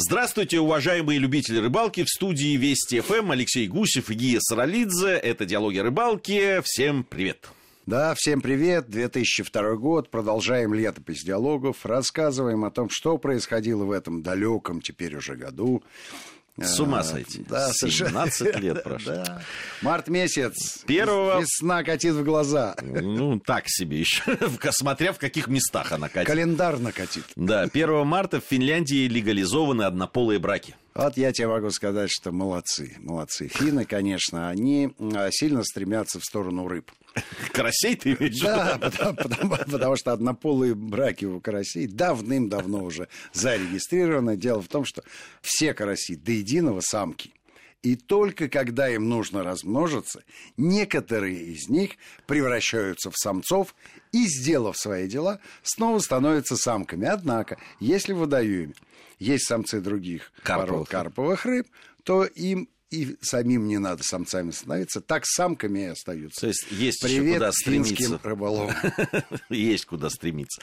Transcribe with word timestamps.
Здравствуйте, 0.00 0.60
уважаемые 0.60 1.18
любители 1.18 1.58
рыбалки. 1.58 2.04
В 2.04 2.08
студии 2.08 2.56
Вести 2.56 3.00
ФМ 3.00 3.32
Алексей 3.32 3.66
Гусев 3.66 4.10
и 4.10 4.14
Гия 4.14 4.38
Саралидзе. 4.40 5.08
Это 5.08 5.44
«Диалоги 5.44 5.78
рыбалки». 5.78 6.60
Всем 6.62 7.02
привет. 7.02 7.48
Да, 7.84 8.14
всем 8.16 8.40
привет. 8.40 8.88
2002 8.88 9.74
год. 9.74 10.08
Продолжаем 10.08 10.72
летопись 10.72 11.24
диалогов. 11.24 11.84
Рассказываем 11.84 12.64
о 12.64 12.70
том, 12.70 12.90
что 12.90 13.18
происходило 13.18 13.82
в 13.82 13.90
этом 13.90 14.22
далеком 14.22 14.80
теперь 14.82 15.16
уже 15.16 15.34
году. 15.34 15.82
С 16.60 16.80
ума 16.80 17.02
сойти. 17.04 17.44
Да, 17.48 17.70
17 17.72 18.58
лет 18.58 18.82
прошло. 18.82 19.12
Да. 19.12 19.42
Март 19.82 20.08
месяц. 20.08 20.82
Первого... 20.86 21.40
Весна 21.40 21.84
катит 21.84 22.14
в 22.14 22.24
глаза. 22.24 22.74
Ну, 22.82 23.38
так 23.38 23.64
себе 23.66 24.00
еще. 24.00 24.22
Смотря 24.70 25.12
в 25.12 25.18
каких 25.18 25.48
местах 25.48 25.92
она 25.92 26.08
катит. 26.08 26.26
Календарно 26.26 26.92
катит. 26.92 27.24
Да, 27.36 27.62
1 27.62 28.06
марта 28.06 28.40
в 28.40 28.44
Финляндии 28.44 29.06
легализованы 29.06 29.82
однополые 29.82 30.38
браки. 30.38 30.74
Вот 30.98 31.16
я 31.16 31.32
тебе 31.32 31.46
могу 31.46 31.70
сказать, 31.70 32.10
что 32.10 32.32
молодцы. 32.32 32.96
Молодцы. 32.98 33.46
Финны, 33.46 33.84
конечно, 33.84 34.50
они 34.50 34.90
а, 35.14 35.28
сильно 35.30 35.62
стремятся 35.62 36.18
в 36.18 36.24
сторону 36.24 36.66
рыб. 36.66 36.90
Карасей 37.52 37.94
ты 37.94 38.14
имеешь 38.14 38.40
Да, 38.40 38.78
потому, 38.80 39.14
потому, 39.14 39.56
потому 39.70 39.96
что 39.96 40.12
однополые 40.12 40.74
браки 40.74 41.24
у 41.24 41.40
карасей 41.40 41.86
давным-давно 41.86 42.82
уже 42.82 43.06
зарегистрированы. 43.32 44.36
Дело 44.36 44.60
в 44.60 44.66
том, 44.66 44.84
что 44.84 45.04
все 45.40 45.72
караси 45.72 46.16
до 46.16 46.32
единого 46.32 46.80
самки. 46.80 47.32
И 47.82 47.94
только 47.94 48.48
когда 48.48 48.88
им 48.88 49.08
нужно 49.08 49.44
размножиться, 49.44 50.24
некоторые 50.56 51.36
из 51.36 51.68
них 51.68 51.92
превращаются 52.26 53.10
в 53.10 53.16
самцов 53.16 53.74
и, 54.10 54.26
сделав 54.26 54.76
свои 54.76 55.06
дела, 55.06 55.40
снова 55.62 56.00
становятся 56.00 56.56
самками. 56.56 57.06
Однако, 57.06 57.56
если 57.78 58.12
в 58.12 58.18
водоеме 58.18 58.74
есть 59.20 59.46
самцы 59.46 59.80
других 59.80 60.32
пород 60.44 60.88
карповых 60.88 61.44
рыб, 61.46 61.68
то 62.02 62.24
им 62.24 62.68
и 62.90 63.16
самим 63.20 63.68
не 63.68 63.78
надо 63.78 64.02
самцами 64.02 64.50
становиться, 64.50 65.00
так 65.00 65.26
самками 65.26 65.80
и 65.80 65.84
остаются. 65.84 66.40
То 66.42 66.46
есть 66.48 66.66
есть 66.70 67.02
Привет 67.02 67.34
куда 67.34 67.50
финским 67.52 68.18
рыболовам. 68.22 68.74
Есть 69.50 69.86
куда 69.86 70.10
стремиться. 70.10 70.62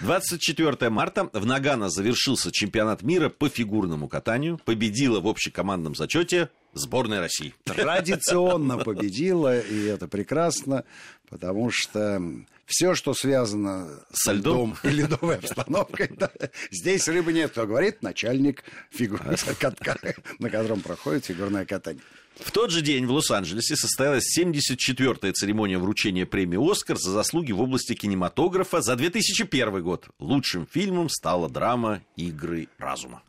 24 0.00 0.90
марта 0.90 1.30
в 1.32 1.46
Нагано 1.46 1.88
завершился 1.88 2.50
чемпионат 2.52 3.02
мира 3.02 3.28
по 3.28 3.48
фигурному 3.48 4.08
катанию. 4.08 4.58
Победила 4.64 5.20
в 5.20 5.28
общекомандном 5.28 5.94
зачете 5.94 6.50
сборная 6.72 7.20
России. 7.20 7.54
Традиционно 7.64 8.78
победила, 8.78 9.58
и 9.58 9.84
это 9.84 10.08
прекрасно, 10.08 10.84
потому 11.28 11.70
что 11.70 12.22
все, 12.66 12.94
что 12.94 13.14
связано 13.14 13.88
со 14.12 14.32
льдом 14.32 14.76
и 14.82 14.88
ледовой 14.88 15.36
обстановкой, 15.36 16.10
да, 16.16 16.30
здесь 16.70 17.06
рыбы 17.08 17.32
нет, 17.32 17.50
кто 17.50 17.66
говорит, 17.66 18.02
начальник 18.02 18.64
фигурного 18.90 19.36
катка, 19.58 19.98
на 20.38 20.50
котором 20.50 20.80
проходит 20.80 21.26
фигурное 21.26 21.66
катание. 21.66 22.02
В 22.36 22.50
тот 22.50 22.70
же 22.70 22.80
день 22.80 23.06
в 23.06 23.12
Лос-Анджелесе 23.12 23.76
состоялась 23.76 24.36
74-я 24.38 25.32
церемония 25.32 25.78
вручения 25.78 26.24
премии 26.24 26.58
«Оскар» 26.70 26.96
за 26.96 27.10
заслуги 27.10 27.52
в 27.52 27.60
области 27.60 27.94
кинематографа 27.94 28.80
за 28.80 28.96
2001 28.96 29.82
год. 29.82 30.08
Лучшим 30.18 30.66
фильмом 30.66 31.10
стала 31.10 31.50
драма 31.50 32.02
«Игры 32.16 32.68
разума». 32.78 33.22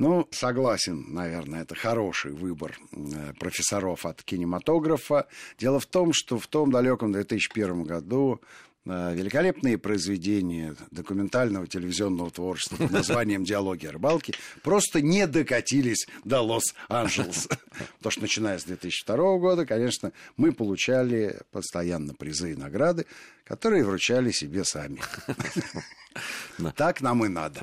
Ну, 0.00 0.26
согласен, 0.30 1.04
наверное, 1.12 1.60
это 1.60 1.74
хороший 1.74 2.32
выбор 2.32 2.78
э, 2.90 3.34
профессоров 3.38 4.06
от 4.06 4.22
кинематографа. 4.22 5.26
Дело 5.58 5.78
в 5.78 5.84
том, 5.84 6.14
что 6.14 6.38
в 6.38 6.46
том 6.46 6.70
далеком 6.70 7.12
2001 7.12 7.82
году 7.82 8.40
э, 8.86 9.14
великолепные 9.14 9.76
произведения 9.76 10.74
документального 10.90 11.66
телевизионного 11.66 12.30
творчества 12.30 12.76
под 12.76 12.92
названием 12.92 13.44
«Диалоги 13.44 13.84
о 13.88 13.92
рыбалке» 13.92 14.32
просто 14.62 15.02
не 15.02 15.26
докатились 15.26 16.06
до 16.24 16.40
Лос-Анджелеса. 16.40 17.58
Потому 17.98 18.10
что, 18.10 18.22
начиная 18.22 18.58
с 18.58 18.64
2002 18.64 19.16
года, 19.36 19.66
конечно, 19.66 20.12
мы 20.38 20.52
получали 20.52 21.40
постоянно 21.50 22.14
призы 22.14 22.52
и 22.52 22.56
награды, 22.56 23.04
которые 23.44 23.84
вручали 23.84 24.30
себе 24.30 24.64
сами. 24.64 25.02
Так 26.74 27.02
нам 27.02 27.24
и 27.24 27.28
надо. 27.28 27.60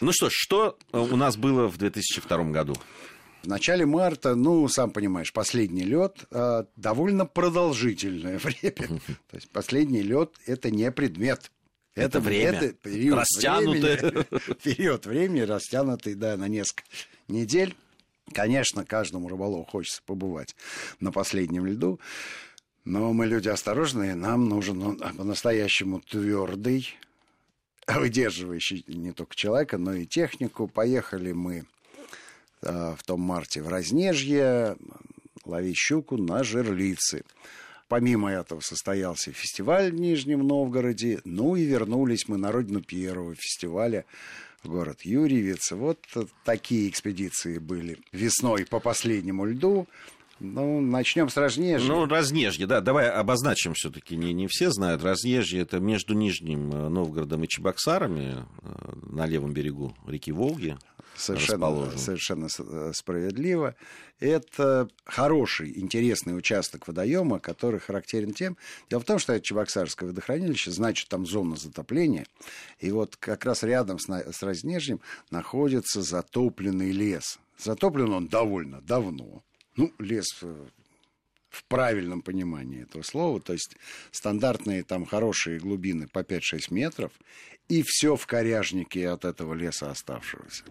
Ну 0.00 0.12
что, 0.12 0.28
что 0.30 0.78
у 0.92 1.16
нас 1.16 1.36
было 1.36 1.68
в 1.68 1.78
2002 1.78 2.44
году? 2.44 2.74
В 3.42 3.46
начале 3.46 3.84
марта, 3.84 4.34
ну, 4.34 4.66
сам 4.68 4.90
понимаешь, 4.90 5.32
последний 5.32 5.84
лед 5.84 6.24
э, 6.30 6.64
довольно 6.76 7.26
продолжительное 7.26 8.38
время. 8.42 9.00
То 9.30 9.36
есть 9.36 9.50
последний 9.50 10.02
лед 10.02 10.34
это 10.46 10.70
не 10.70 10.90
предмет. 10.90 11.50
Это, 11.94 12.18
это 12.18 12.20
время. 12.20 12.58
Это 12.58 12.72
период 12.72 13.18
растянутый. 13.18 13.96
Времени, 13.96 14.24
период 14.62 15.06
времени 15.06 15.40
растянутый, 15.40 16.14
да, 16.14 16.36
на 16.36 16.48
несколько 16.48 16.88
недель. 17.28 17.76
Конечно, 18.32 18.84
каждому 18.86 19.28
рыболову 19.28 19.64
хочется 19.64 20.02
побывать 20.06 20.56
на 21.00 21.12
последнем 21.12 21.66
льду. 21.66 22.00
Но 22.84 23.12
мы 23.12 23.26
люди 23.26 23.48
осторожные, 23.48 24.14
нам 24.14 24.48
нужен 24.48 24.82
он 24.82 24.98
по-настоящему 24.98 26.00
твердый, 26.00 26.88
выдерживающий 27.94 28.84
не 28.86 29.12
только 29.12 29.34
человека, 29.34 29.78
но 29.78 29.94
и 29.94 30.06
технику. 30.06 30.68
Поехали 30.68 31.32
мы 31.32 31.64
э, 32.62 32.94
в 32.96 33.02
том 33.04 33.20
марте 33.20 33.62
в 33.62 33.68
Разнежье 33.68 34.76
ловить 35.44 35.76
щуку 35.76 36.16
на 36.16 36.42
жерлицы. 36.44 37.24
Помимо 37.88 38.30
этого 38.32 38.60
состоялся 38.60 39.32
фестиваль 39.32 39.90
в 39.90 39.94
Нижнем 39.94 40.46
Новгороде. 40.46 41.20
Ну 41.24 41.54
и 41.54 41.64
вернулись 41.64 42.28
мы 42.28 42.38
на 42.38 42.50
родину 42.50 42.80
первого 42.80 43.34
фестиваля 43.34 44.04
в 44.62 44.70
город 44.70 45.02
Юрьевец. 45.02 45.70
Вот 45.72 45.98
такие 46.44 46.88
экспедиции 46.88 47.58
были 47.58 47.98
весной 48.12 48.64
по 48.64 48.80
последнему 48.80 49.44
льду. 49.44 49.86
Ну, 50.40 50.80
начнем 50.80 51.28
с 51.28 51.36
Разнежья. 51.36 51.86
Ну, 51.86 52.06
Разнежье, 52.06 52.66
да. 52.66 52.80
Давай 52.80 53.08
обозначим 53.08 53.74
все-таки. 53.74 54.16
Не, 54.16 54.32
не 54.32 54.48
все 54.48 54.70
знают. 54.70 55.04
Разнежье 55.04 55.60
это 55.60 55.78
между 55.78 56.14
Нижним 56.14 56.72
э, 56.72 56.88
Новгородом 56.88 57.44
и 57.44 57.48
Чебоксарами 57.48 58.44
э, 58.62 58.92
на 59.10 59.26
левом 59.26 59.52
берегу 59.52 59.94
реки 60.06 60.32
Волги. 60.32 60.76
Совершенно, 61.16 61.96
совершенно 61.96 62.48
э, 62.58 62.92
справедливо. 62.94 63.76
Это 64.18 64.88
хороший, 65.04 65.78
интересный 65.78 66.36
участок 66.36 66.88
водоема, 66.88 67.38
который 67.38 67.78
характерен 67.78 68.32
тем. 68.32 68.56
Дело 68.90 69.00
в 69.00 69.04
том, 69.04 69.20
что 69.20 69.32
это 69.32 69.44
Чебоксарское 69.44 70.08
водохранилище, 70.08 70.72
значит, 70.72 71.08
там 71.08 71.26
зона 71.26 71.54
затопления. 71.54 72.26
И 72.80 72.90
вот 72.90 73.16
как 73.16 73.44
раз 73.44 73.62
рядом 73.62 74.00
с, 74.00 74.08
с 74.08 74.42
Разнежьем 74.42 75.00
находится 75.30 76.02
затопленный 76.02 76.90
лес. 76.90 77.38
Затоплен 77.56 78.12
он 78.12 78.26
довольно 78.26 78.80
давно 78.80 79.44
ну, 79.76 79.92
лес 79.98 80.42
в 81.50 81.64
правильном 81.68 82.20
понимании 82.20 82.82
этого 82.82 83.02
слова, 83.02 83.40
то 83.40 83.52
есть 83.52 83.76
стандартные 84.10 84.82
там 84.82 85.04
хорошие 85.04 85.58
глубины 85.58 86.08
по 86.08 86.20
5-6 86.20 86.40
метров, 86.70 87.12
и 87.68 87.82
все 87.86 88.16
в 88.16 88.26
коряжнике 88.26 89.08
от 89.08 89.24
этого 89.24 89.54
леса 89.54 89.90
оставшегося. 89.90 90.64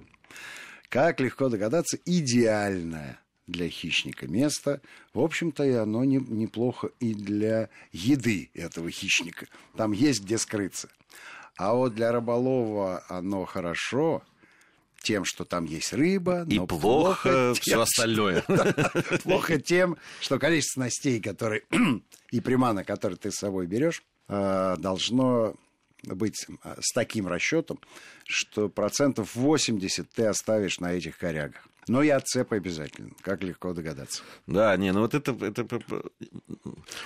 Как 0.90 1.20
легко 1.20 1.50
догадаться, 1.50 1.98
идеальное 2.06 3.20
для 3.48 3.70
хищника 3.70 4.28
место. 4.28 4.82
В 5.14 5.20
общем-то, 5.20 5.64
и 5.64 5.72
оно 5.72 6.04
не, 6.04 6.18
неплохо 6.18 6.92
и 7.00 7.14
для 7.14 7.70
еды 7.92 8.50
этого 8.54 8.90
хищника. 8.90 9.48
Там 9.76 9.92
есть 9.92 10.24
где 10.24 10.38
скрыться. 10.38 10.90
А 11.58 11.74
вот 11.74 11.94
для 11.96 12.12
рыболова 12.12 13.04
оно 13.10 13.46
хорошо, 13.46 14.24
тем, 15.04 15.26
что 15.26 15.46
там 15.46 15.66
есть 15.66 15.94
рыба, 15.94 16.46
и 16.50 16.58
но 16.58 16.66
плохо, 16.66 16.82
плохо 16.82 17.54
все 17.62 17.82
остальное. 17.82 18.42
Плохо 19.24 19.60
тем, 19.60 19.98
что 20.20 20.40
количество 20.40 20.82
снастей, 20.82 21.22
которые 21.22 21.64
и 22.32 22.40
примана, 22.40 22.84
которые 22.84 23.18
ты 23.18 23.32
с 23.32 23.36
собой 23.36 23.68
берешь, 23.68 24.02
э, 24.28 24.76
должно 24.80 25.56
быть 26.04 26.46
э, 26.64 26.76
с 26.82 26.94
таким 26.94 27.28
расчетом, 27.28 27.80
что 28.26 28.70
процентов 28.70 29.36
80 29.36 30.10
ты 30.10 30.26
оставишь 30.26 30.80
на 30.80 30.94
этих 30.94 31.18
корягах. 31.18 31.68
Но 31.88 32.02
и 32.02 32.10
отцеп 32.10 32.54
обязательно, 32.54 33.12
как 33.22 33.44
легко 33.44 33.74
догадаться. 33.74 34.24
Да, 34.48 34.76
не, 34.78 34.94
ну 34.94 35.02
вот 35.02 35.14
это, 35.14 35.32
это 35.46 35.68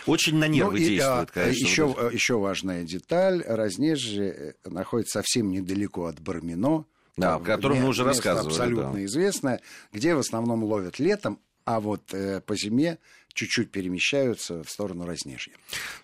очень 0.06 0.38
на 0.38 0.48
нервы 0.48 0.74
ну, 0.74 0.77
и, 0.77 0.88
действует, 0.88 1.31
конечно. 1.31 1.66
Еще, 1.66 2.10
еще 2.13 2.38
важная 2.38 2.83
деталь. 2.83 3.44
Разнежье 3.45 4.56
э, 4.63 4.69
находится 4.69 5.19
совсем 5.19 5.51
недалеко 5.51 6.06
от 6.06 6.19
Бармино, 6.19 6.86
да, 7.18 7.36
о 7.36 7.40
котором 7.40 7.81
мы 7.81 7.90
уже 7.90 8.04
рассказывали. 8.04 8.48
Абсолютно 8.48 8.94
да. 8.94 9.06
известное, 9.06 9.62
где 9.92 10.16
в 10.16 10.19
основном 10.19 10.64
ловят 10.64 11.00
летом, 11.00 11.40
а 11.66 11.80
вот 11.80 12.14
э, 12.14 12.42
по 12.42 12.56
зиме 12.56 13.00
чуть-чуть 13.34 13.72
перемещаются 13.72 14.64
в 14.64 14.69
сторону 14.69 15.06
Разнежья. 15.06 15.54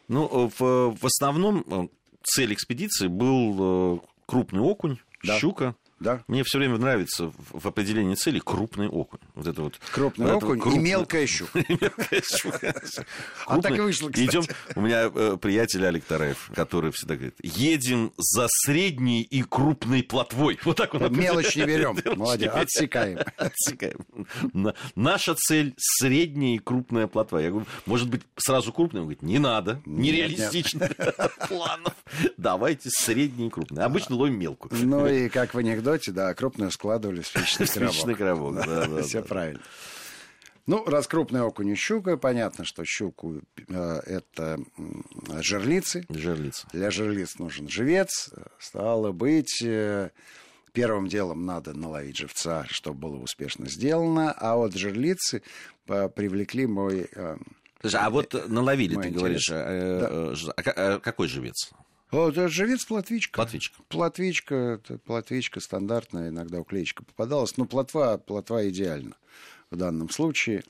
Ну, 0.07 0.51
в, 0.57 0.95
в 1.00 1.06
основном 1.06 1.63
э, 1.68 1.88
цель 2.24 2.54
экспедиции 2.54 3.07
был 3.07 3.98
э, 3.98 4.00
крупный 4.25 4.62
окунь, 4.62 5.00
да. 5.24 5.38
щука. 5.39 5.75
Да. 6.03 6.23
Мне 6.27 6.44
все 6.44 6.57
время 6.57 6.77
нравится 6.77 7.31
в 7.51 7.65
определении 7.65 8.15
цели 8.15 8.39
крупный 8.39 8.89
окунь. 8.89 9.19
Вот 9.35 9.47
это 9.47 9.61
вот. 9.61 9.79
Крупный 9.91 10.33
вот 10.33 10.44
окунь 10.44 10.59
крупный... 10.59 10.79
и 10.81 10.83
мелкая 10.83 11.25
щука. 11.25 11.63
А 13.47 13.61
так 13.61 13.77
и 13.77 13.81
вышло, 13.81 14.09
кстати. 14.09 14.29
Идем, 14.29 14.44
у 14.75 14.81
меня 14.81 15.09
э, 15.13 15.38
приятель 15.41 15.85
Алик 15.85 16.03
Тараев, 16.03 16.51
который 16.53 16.91
всегда 16.91 17.15
говорит, 17.15 17.35
едем 17.41 18.11
за 18.17 18.47
средней 18.50 19.21
и 19.21 19.44
крупной 19.44 20.03
плотвой. 20.03 20.59
Вот 20.63 20.77
так 20.77 20.94
он 20.94 21.13
Мелочь 21.13 21.55
не 21.55 21.65
берем. 21.65 21.97
Молодец, 22.17 22.51
отсекаем. 22.53 23.19
Отсекаем. 23.38 24.06
Наша 24.95 25.35
цель 25.35 25.73
средняя 25.77 26.56
и 26.56 26.59
крупная 26.59 27.07
плотва. 27.07 27.38
Я 27.38 27.49
говорю, 27.49 27.65
может 27.85 28.09
быть, 28.09 28.23
сразу 28.35 28.73
крупная? 28.73 29.01
Он 29.01 29.07
говорит, 29.07 29.21
не 29.21 29.39
надо, 29.39 29.81
нереалистично 29.85 30.89
планов. 31.47 31.94
Давайте 32.38 32.89
средние 32.91 33.47
и 33.47 33.51
крупные. 33.51 33.85
Обычно 33.85 34.15
ловим 34.15 34.38
мелкую. 34.38 34.71
Ну 34.83 35.07
и 35.07 35.29
как 35.29 35.53
в 35.53 35.57
анекдоте, 35.57 35.93
да, 36.12 36.34
крупную 36.34 36.72
складывали 36.72 37.22
в 37.22 37.28
спичечный 37.28 37.68
коробок. 37.68 37.94
Спичечный 37.94 38.16
коробок, 38.16 38.66
да. 38.66 39.01
Все 39.04 39.22
правильно. 39.22 39.62
Ну, 40.66 40.86
раз 40.86 41.07
крупный 41.07 41.42
окунь 41.42 41.69
и 41.69 41.75
щука, 41.75 42.16
понятно, 42.16 42.63
что 42.63 42.86
щуку 42.86 43.42
э, 43.68 44.00
это 44.06 44.60
жерлицы. 45.42 46.06
Жерлицы. 46.10 46.68
Для 46.72 46.90
жерлиц 46.90 47.38
нужен 47.38 47.68
живец. 47.68 48.31
Стало 48.60 49.12
быть, 49.12 49.62
э, 49.62 50.12
первым 50.72 51.07
делом 51.07 51.45
надо 51.45 51.74
наловить 51.74 52.18
живца, 52.18 52.66
чтобы 52.69 53.00
было 53.00 53.18
успешно 53.18 53.69
сделано. 53.69 54.31
А 54.31 54.56
вот 54.56 54.74
жерлицы 54.74 55.44
э, 55.88 56.07
привлекли 56.07 56.66
мой... 56.66 57.10
Э, 57.13 57.36
Слушай, 57.81 58.00
а 58.00 58.10
вот 58.10 58.48
наловили, 58.48 58.95
ты 58.95 59.10
говоришь, 59.10 59.50
э, 59.51 60.00
да. 60.00 60.54
э, 60.56 60.72
а 60.78 61.00
какой 61.00 61.28
живец? 61.28 61.72
Живец 62.48 62.86
плотвичка. 62.86 63.38
Плотвичка. 63.42 63.81
Плотвичка, 63.89 64.80
плотвичка 65.06 65.60
стандартная, 65.60 66.30
иногда 66.30 66.60
уклеечка 66.60 67.04
попадалась. 67.04 67.57
Но 67.57 67.65
плотва, 67.65 68.18
плотва 68.18 68.69
идеально 68.69 69.15
в 69.71 69.77
данном 69.77 70.10
случае. 70.10 70.63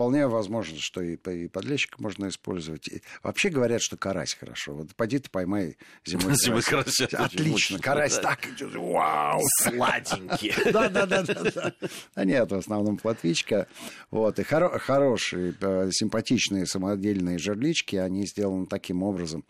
Вполне 0.00 0.26
возможно, 0.28 0.78
что 0.78 1.02
и, 1.02 1.16
и 1.16 1.46
подлещик 1.46 1.98
можно 1.98 2.28
использовать. 2.28 2.88
И 2.88 3.02
вообще 3.22 3.50
говорят, 3.50 3.82
что 3.82 3.98
карась 3.98 4.32
хорошо. 4.32 4.72
Вот 4.72 4.96
пойди 4.96 5.18
ты 5.18 5.28
поймай 5.28 5.76
зимой 6.06 6.34
Зимой 6.42 6.62
карась. 6.62 7.02
Отлично. 7.02 7.78
Карась 7.80 8.18
так 8.18 8.46
идет. 8.46 8.74
Вау! 8.76 9.42
Сладенький. 9.58 10.54
Да-да-да. 10.72 11.74
А 12.14 12.24
нет, 12.24 12.50
в 12.50 12.56
основном 12.56 12.96
плотвичка. 12.96 13.68
Вот. 14.10 14.38
И 14.38 14.42
хорошие, 14.42 15.54
э, 15.60 15.90
симпатичные 15.92 16.64
самодельные 16.64 17.36
жерлички, 17.36 17.96
они 17.96 18.26
сделаны 18.26 18.68
таким 18.68 19.02
образом, 19.02 19.44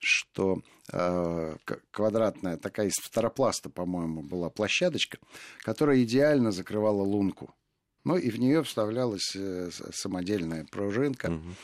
что 0.00 0.62
э, 0.92 1.56
квадратная 1.92 2.56
такая 2.56 2.88
из 2.88 2.94
фторопласта, 2.94 3.70
по-моему, 3.70 4.22
была 4.22 4.50
площадочка, 4.50 5.18
которая 5.60 6.02
идеально 6.02 6.50
закрывала 6.50 7.02
лунку. 7.02 7.54
Ну 8.04 8.16
и 8.16 8.30
в 8.30 8.38
нее 8.38 8.62
вставлялась 8.62 9.34
э, 9.36 9.70
самодельная 9.92 10.64
пружинка 10.64 11.26
угу. 11.30 11.54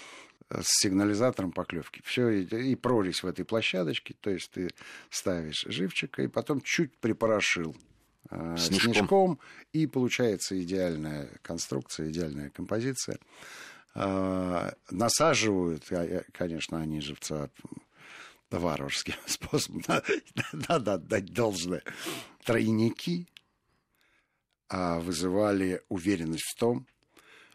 с 0.50 0.80
сигнализатором 0.82 1.52
поклевки. 1.52 2.00
Все, 2.04 2.28
и, 2.28 2.70
и 2.72 2.74
прорезь 2.76 3.22
в 3.22 3.26
этой 3.26 3.44
площадочке, 3.44 4.14
то 4.20 4.30
есть 4.30 4.50
ты 4.52 4.70
ставишь 5.10 5.64
живчик 5.66 6.18
и 6.20 6.28
потом 6.28 6.60
чуть 6.60 6.96
припорошил 6.98 7.76
э, 8.30 8.56
снежком. 8.56 8.94
снежком, 8.94 9.38
и 9.72 9.86
получается 9.86 10.60
идеальная 10.62 11.28
конструкция, 11.42 12.10
идеальная 12.10 12.50
композиция. 12.50 13.18
Э, 13.94 14.70
насаживают, 14.90 15.84
конечно, 16.32 16.80
они 16.80 17.00
живца 17.00 17.50
варварским 18.50 19.14
способом, 19.26 19.82
надо 20.68 20.94
отдать 20.94 21.32
должное, 21.32 21.82
тройники, 22.44 23.26
а, 23.26 23.37
вызывали 24.70 25.82
уверенность 25.88 26.44
в 26.44 26.58
том, 26.58 26.86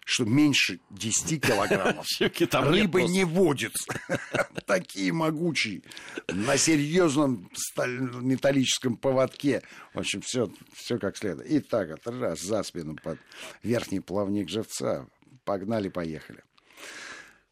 что 0.06 0.26
меньше 0.26 0.80
10 0.92 1.42
килограммов 1.42 2.06
рыбы 2.70 3.04
не 3.04 3.24
водится. 3.24 3.94
Такие 4.66 5.14
могучие. 5.14 5.84
На 6.28 6.58
серьезном 6.58 7.50
металлическом 7.78 8.98
поводке. 8.98 9.62
В 9.94 10.00
общем, 10.00 10.22
все, 10.22 10.52
все 10.74 11.00
как 11.00 11.18
следует. 11.18 11.50
И 11.50 11.60
так 11.60 11.90
вот, 11.90 12.08
раз 12.08 12.42
за 12.42 12.64
спину 12.64 12.96
под 13.02 13.20
верхний 13.62 14.00
плавник 14.00 14.50
живца. 14.50 15.08
Погнали, 15.46 15.90
поехали. 15.90 16.44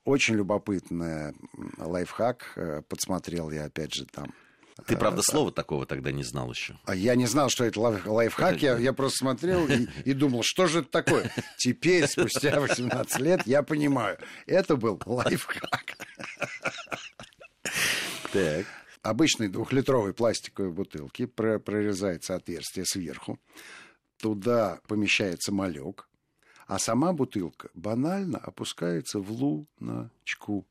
Очень 0.04 0.36
любопытный 0.36 1.34
лайфхак. 1.78 2.54
Э, 2.56 2.82
подсмотрел 2.88 3.52
я, 3.52 3.66
опять 3.66 3.94
же, 3.94 4.06
там 4.06 4.34
ты, 4.88 4.98
правда, 4.98 5.22
слова 5.22 5.52
такого 5.52 5.86
тогда 5.86 6.12
не 6.12 6.24
знал 6.24 6.52
еще. 6.52 6.78
А 6.86 6.96
я 6.96 7.16
не 7.16 7.26
знал, 7.26 7.50
что 7.50 7.66
это 7.66 7.80
лайфхак. 7.80 8.62
Я, 8.62 8.78
я 8.78 8.94
просто 8.94 9.20
смотрел 9.20 9.68
и, 9.68 9.88
и 10.06 10.14
думал, 10.14 10.42
что 10.44 10.68
же 10.68 10.80
это 10.80 10.90
такое. 10.90 11.32
Теперь, 11.58 12.08
спустя 12.08 12.60
18 12.60 13.20
лет, 13.20 13.42
я 13.46 13.64
понимаю. 13.64 14.18
Это 14.46 14.76
был 14.76 15.02
лайфхак. 15.06 15.98
Так. 18.32 18.66
Обычной 19.02 19.48
двухлитровой 19.48 20.14
пластиковой 20.14 20.72
бутылки 20.72 21.26
прорезается 21.26 22.36
отверстие 22.36 22.86
сверху. 22.86 23.40
Туда 24.18 24.80
помещается 24.88 25.52
малек. 25.52 26.08
А 26.68 26.78
сама 26.78 27.12
бутылка 27.12 27.70
банально 27.74 28.38
опускается 28.38 29.20
в 29.20 29.32
луночку. 29.32 30.68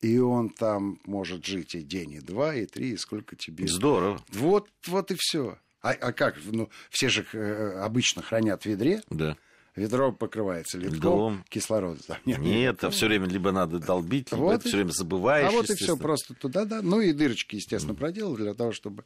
И 0.00 0.18
он 0.18 0.50
там 0.50 1.00
может 1.04 1.44
жить 1.44 1.74
и 1.74 1.82
день, 1.82 2.12
и 2.12 2.20
два, 2.20 2.54
и 2.54 2.66
три, 2.66 2.90
и 2.90 2.96
сколько 2.96 3.34
тебе. 3.34 3.66
Здорово. 3.66 4.22
Вот, 4.32 4.68
вот 4.86 5.10
и 5.10 5.16
все. 5.18 5.58
А, 5.82 5.90
а 5.90 6.12
как? 6.12 6.36
Ну, 6.44 6.68
все 6.90 7.08
же 7.08 7.26
э, 7.32 7.80
обычно 7.80 8.22
хранят 8.22 8.62
в 8.62 8.66
ведре. 8.66 9.02
Да. 9.10 9.36
Ведро 9.78 10.12
покрывается 10.12 10.76
льдом, 10.76 11.00
Дом. 11.00 11.44
кислород. 11.48 11.98
Да, 12.08 12.18
нет, 12.24 12.38
нет 12.40 12.84
а 12.84 12.90
все 12.90 13.06
время 13.06 13.28
либо 13.28 13.52
надо 13.52 13.78
долбить, 13.78 14.32
либо 14.32 14.42
вот 14.42 14.62
все 14.64 14.76
время 14.76 14.90
забываешь. 14.90 15.48
А 15.48 15.52
вот 15.52 15.70
и 15.70 15.74
все 15.76 15.96
просто 15.96 16.34
туда, 16.34 16.64
да. 16.64 16.82
Ну 16.82 17.00
и 17.00 17.12
дырочки, 17.12 17.56
естественно, 17.56 17.94
проделал 17.94 18.36
для 18.36 18.54
того, 18.54 18.72
чтобы 18.72 19.04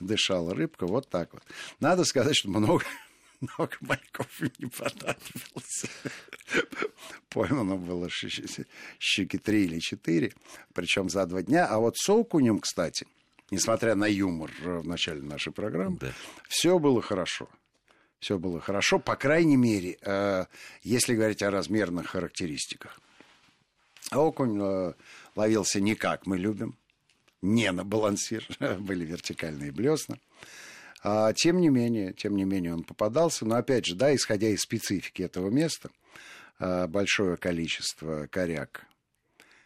дышала 0.00 0.54
рыбка. 0.54 0.86
Вот 0.86 1.08
так 1.08 1.32
вот. 1.32 1.42
Надо 1.80 2.04
сказать, 2.04 2.36
что 2.36 2.50
много, 2.50 2.84
много 3.42 3.76
мальков 3.80 4.40
не 4.58 4.68
понадобилось. 4.68 5.84
Поймано 7.28 7.76
было 7.76 8.08
щуки 8.98 9.38
три 9.38 9.64
или 9.64 9.78
четыре, 9.78 10.32
причем 10.72 11.08
за 11.08 11.26
два 11.26 11.42
дня. 11.42 11.66
А 11.66 11.78
вот 11.78 11.96
с 11.96 12.08
окунем, 12.08 12.60
кстати, 12.60 13.06
несмотря 13.50 13.94
на 13.94 14.06
юмор 14.06 14.50
в 14.60 14.86
начале 14.86 15.22
нашей 15.22 15.52
программы, 15.52 15.98
да. 15.98 16.12
все 16.48 16.78
было 16.78 17.02
хорошо. 17.02 17.48
Все 18.20 18.38
было 18.38 18.60
хорошо, 18.60 19.00
по 19.00 19.16
крайней 19.16 19.56
мере, 19.56 19.98
э, 20.00 20.44
если 20.82 21.16
говорить 21.16 21.42
о 21.42 21.50
размерных 21.50 22.10
характеристиках. 22.10 23.00
Окунь 24.12 24.60
э, 24.62 24.94
ловился 25.34 25.80
не 25.80 25.96
как 25.96 26.24
мы 26.26 26.38
любим, 26.38 26.76
не 27.40 27.72
на 27.72 27.84
балансир, 27.84 28.46
были 28.78 29.04
вертикальные 29.04 29.72
блесна. 29.72 30.18
А, 31.02 31.32
тем 31.32 31.60
не 31.60 31.68
менее, 31.68 32.12
тем 32.12 32.36
не 32.36 32.44
менее 32.44 32.74
он 32.74 32.84
попадался. 32.84 33.44
Но 33.44 33.56
опять 33.56 33.86
же, 33.86 33.94
да, 33.94 34.14
исходя 34.14 34.48
из 34.48 34.60
специфики 34.60 35.22
этого 35.22 35.50
места, 35.50 35.90
а, 36.58 36.86
большое 36.86 37.36
количество 37.36 38.28
коряк 38.30 38.86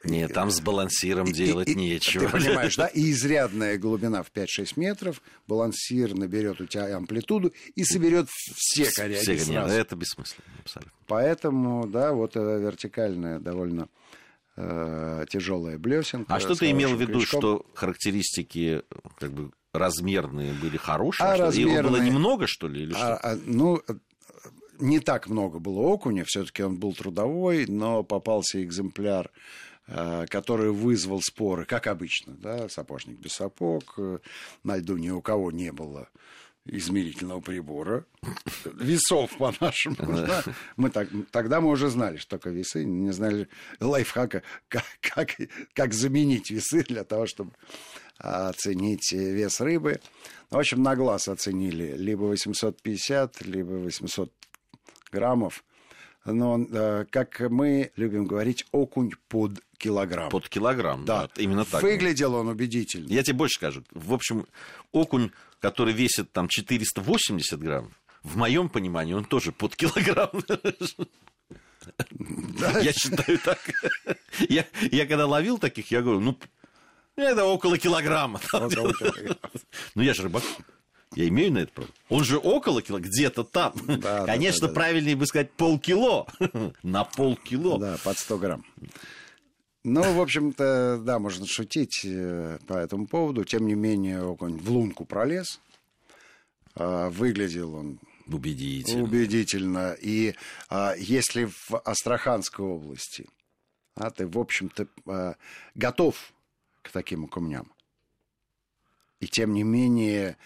нет, 0.08 0.32
там 0.32 0.50
с 0.50 0.60
балансиром 0.60 1.26
делать 1.26 1.68
и, 1.68 1.74
нечего. 1.74 2.26
Ты 2.26 2.30
понимаешь, 2.30 2.76
да? 2.76 2.86
И 2.94 3.10
изрядная 3.10 3.78
глубина 3.78 4.22
в 4.22 4.30
5-6 4.30 4.74
метров, 4.76 5.22
балансир 5.46 6.14
наберет 6.14 6.60
у 6.60 6.66
тебя 6.66 6.96
амплитуду 6.96 7.52
и 7.74 7.84
соберет 7.84 8.28
все 8.30 8.90
коряги 8.90 9.20
все, 9.20 9.38
сразу. 9.38 9.52
Нет, 9.52 9.70
это 9.70 9.96
бессмысленно, 9.96 10.44
абсолютно. 10.60 10.92
Поэтому, 11.06 11.86
да, 11.86 12.12
вот 12.12 12.36
эта 12.36 12.56
вертикальная 12.56 13.38
довольно 13.40 13.88
э, 14.56 15.26
тяжелая 15.28 15.78
блесенка. 15.78 16.34
А 16.34 16.40
что 16.40 16.54
ты 16.54 16.70
имел 16.70 16.94
в 16.94 17.00
виду, 17.00 17.18
крючком. 17.18 17.40
что 17.40 17.66
характеристики 17.74 18.82
как 19.18 19.32
бы 19.32 19.50
размерные 19.78 20.52
были 20.52 20.76
хорошие? 20.76 21.26
А 21.28 21.36
размерные... 21.36 21.76
Его 21.76 21.88
было 21.88 22.02
немного, 22.02 22.46
что 22.46 22.68
ли? 22.68 22.82
Или 22.82 22.92
а, 22.94 22.96
что? 22.96 23.16
А, 23.22 23.38
ну, 23.44 23.82
не 24.78 25.00
так 25.00 25.28
много 25.28 25.58
было 25.58 25.80
окуня, 25.80 26.24
все-таки 26.26 26.62
он 26.62 26.76
был 26.76 26.94
трудовой, 26.94 27.66
но 27.66 28.02
попался 28.02 28.62
экземпляр 28.62 29.30
а, 29.88 30.26
который 30.26 30.72
вызвал 30.72 31.22
споры, 31.22 31.64
как 31.64 31.86
обычно, 31.86 32.34
да, 32.34 32.68
сапожник 32.68 33.20
без 33.20 33.34
сапог, 33.34 33.94
э, 33.98 34.18
на 34.64 34.78
льду 34.78 34.96
ни 34.96 35.10
у 35.10 35.22
кого 35.22 35.52
не 35.52 35.70
было 35.70 36.08
измерительного 36.64 37.40
прибора, 37.40 38.04
весов 38.64 39.36
по-нашему. 39.38 39.96
Да? 40.26 40.42
Мы 40.76 40.90
так, 40.90 41.08
тогда 41.30 41.60
мы 41.60 41.68
уже 41.68 41.88
знали, 41.88 42.16
что 42.16 42.36
такое 42.36 42.52
весы, 42.52 42.84
не 42.84 43.12
знали 43.12 43.48
лайфхака, 43.78 44.42
как, 44.68 44.84
как, 45.00 45.36
как 45.72 45.94
заменить 45.94 46.50
весы 46.50 46.82
для 46.82 47.04
того, 47.04 47.26
чтобы 47.26 47.52
оценить 48.18 49.12
вес 49.12 49.60
рыбы. 49.60 50.00
В 50.50 50.58
общем, 50.58 50.82
на 50.82 50.96
глаз 50.96 51.28
оценили 51.28 51.96
либо 51.96 52.22
850, 52.22 53.42
либо 53.42 53.72
800 53.72 54.32
граммов. 55.12 55.64
Но, 56.24 57.06
как 57.10 57.40
мы 57.40 57.92
любим 57.96 58.26
говорить, 58.26 58.66
окунь 58.72 59.12
под 59.28 59.60
килограмм. 59.78 60.30
Под 60.30 60.48
килограмм, 60.48 61.04
да. 61.04 61.22
да 61.22 61.42
именно 61.42 61.64
так. 61.64 61.82
Выглядел 61.82 62.34
он 62.34 62.48
убедительно. 62.48 63.06
Я 63.08 63.22
тебе 63.22 63.36
больше 63.36 63.54
скажу. 63.54 63.84
В 63.92 64.12
общем, 64.12 64.46
окунь, 64.92 65.30
который 65.60 65.94
весит 65.94 66.32
там 66.32 66.48
480 66.48 67.58
грамм, 67.60 67.92
в 68.22 68.36
моем 68.36 68.68
понимании 68.68 69.14
он 69.14 69.24
тоже 69.24 69.52
под 69.52 69.76
килограмм. 69.76 70.30
Да? 72.58 72.80
Я 72.80 72.92
считаю 72.92 73.38
так. 73.38 73.60
Я, 74.48 74.66
я 74.90 75.06
когда 75.06 75.26
ловил 75.26 75.58
таких, 75.58 75.90
я 75.92 76.02
говорю, 76.02 76.20
ну, 76.20 76.36
это 77.16 77.44
около 77.44 77.78
килограмма. 77.78 78.40
Около 78.52 78.92
килограмма. 78.92 79.38
Ну, 79.94 80.02
я 80.02 80.14
же 80.14 80.22
рыбак. 80.22 80.42
Я 81.14 81.28
имею 81.28 81.52
на 81.52 81.58
это 81.58 81.72
право. 81.72 81.88
Он 82.10 82.24
же 82.24 82.38
около 82.38 82.82
кило, 82.82 82.98
где-то 82.98 83.44
там. 83.44 83.72
Да, 83.86 84.26
Конечно, 84.26 84.62
да, 84.62 84.68
да, 84.68 84.74
правильнее 84.74 85.16
бы 85.16 85.26
сказать 85.26 85.50
полкило. 85.52 86.26
На 86.82 87.04
полкило. 87.04 87.78
Да, 87.78 87.96
под 88.02 88.18
100 88.18 88.38
грамм. 88.38 88.66
Ну, 89.84 90.02
в 90.14 90.20
общем-то, 90.20 91.00
да, 91.02 91.18
можно 91.18 91.46
шутить 91.46 92.00
э, 92.04 92.58
по 92.66 92.74
этому 92.74 93.06
поводу. 93.06 93.44
Тем 93.44 93.66
не 93.66 93.74
менее, 93.74 94.22
окунь 94.22 94.58
в 94.58 94.68
лунку 94.70 95.04
пролез. 95.04 95.60
А, 96.74 97.08
выглядел 97.08 97.74
он 97.74 98.00
убедительно. 98.26 99.04
Убедительно. 99.04 99.96
И 100.00 100.34
а, 100.68 100.94
если 100.98 101.44
в 101.44 101.80
Астраханской 101.84 102.64
области 102.64 103.26
а, 103.94 104.10
ты, 104.10 104.26
в 104.26 104.38
общем-то, 104.38 104.88
а, 105.06 105.36
готов 105.74 106.32
к 106.86 106.90
таким 106.92 107.24
окуням, 107.24 107.72
и 109.20 109.26
тем 109.26 109.52
не 109.52 109.62
менее, 109.62 110.36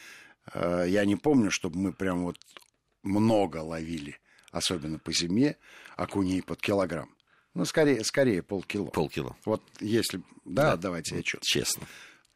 а, 0.47 0.85
я 0.85 1.04
не 1.04 1.16
помню, 1.16 1.50
чтобы 1.50 1.78
мы 1.78 1.92
прям 1.92 2.25
вот 2.25 2.38
много 3.02 3.59
ловили, 3.59 4.18
особенно 4.52 4.99
по 4.99 5.12
зиме, 5.12 5.56
окуней 5.97 6.42
под 6.42 6.61
килограмм. 6.61 7.14
Ну, 7.54 7.64
скорее, 7.64 8.04
скорее 8.04 8.42
полкило. 8.42 8.87
Полкило. 8.87 9.37
Вот 9.44 9.62
если... 9.80 10.23
Да, 10.44 10.73
да 10.73 10.76
давайте 10.76 11.16
я 11.16 11.23
что 11.25 11.38
Честно. 11.42 11.87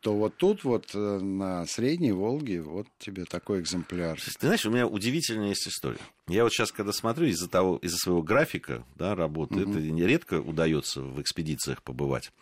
То 0.05 0.15
вот 0.15 0.37
тут 0.37 0.65
вот 0.65 0.91
э, 0.95 0.99
на 0.99 1.65
Средней 1.65 2.13
Волге 2.13 2.61
вот 2.61 2.87
тебе 2.99 3.25
такой 3.25 3.61
экземпляр. 3.61 4.21
Ты 4.21 4.33
знаешь, 4.39 4.67
у 4.67 4.71
меня 4.71 4.87
удивительная 4.87 5.49
есть 5.49 5.67
история. 5.67 5.97
Я 6.29 6.45
вот 6.45 6.53
сейчас, 6.53 6.73
когда 6.73 6.93
смотрю 6.93 7.27
из-за 7.29 7.49
того, 7.49 7.79
из-за 7.79 7.97
своего 7.97 8.23
графика 8.23 8.85
да, 8.97 9.15
работы, 9.15 9.63
угу. 9.63 9.71
это 9.71 9.81
нередко 9.81 10.43
удается 10.43 11.01
в 11.01 11.23
экспедициях 11.23 11.83
побывать. 11.83 12.33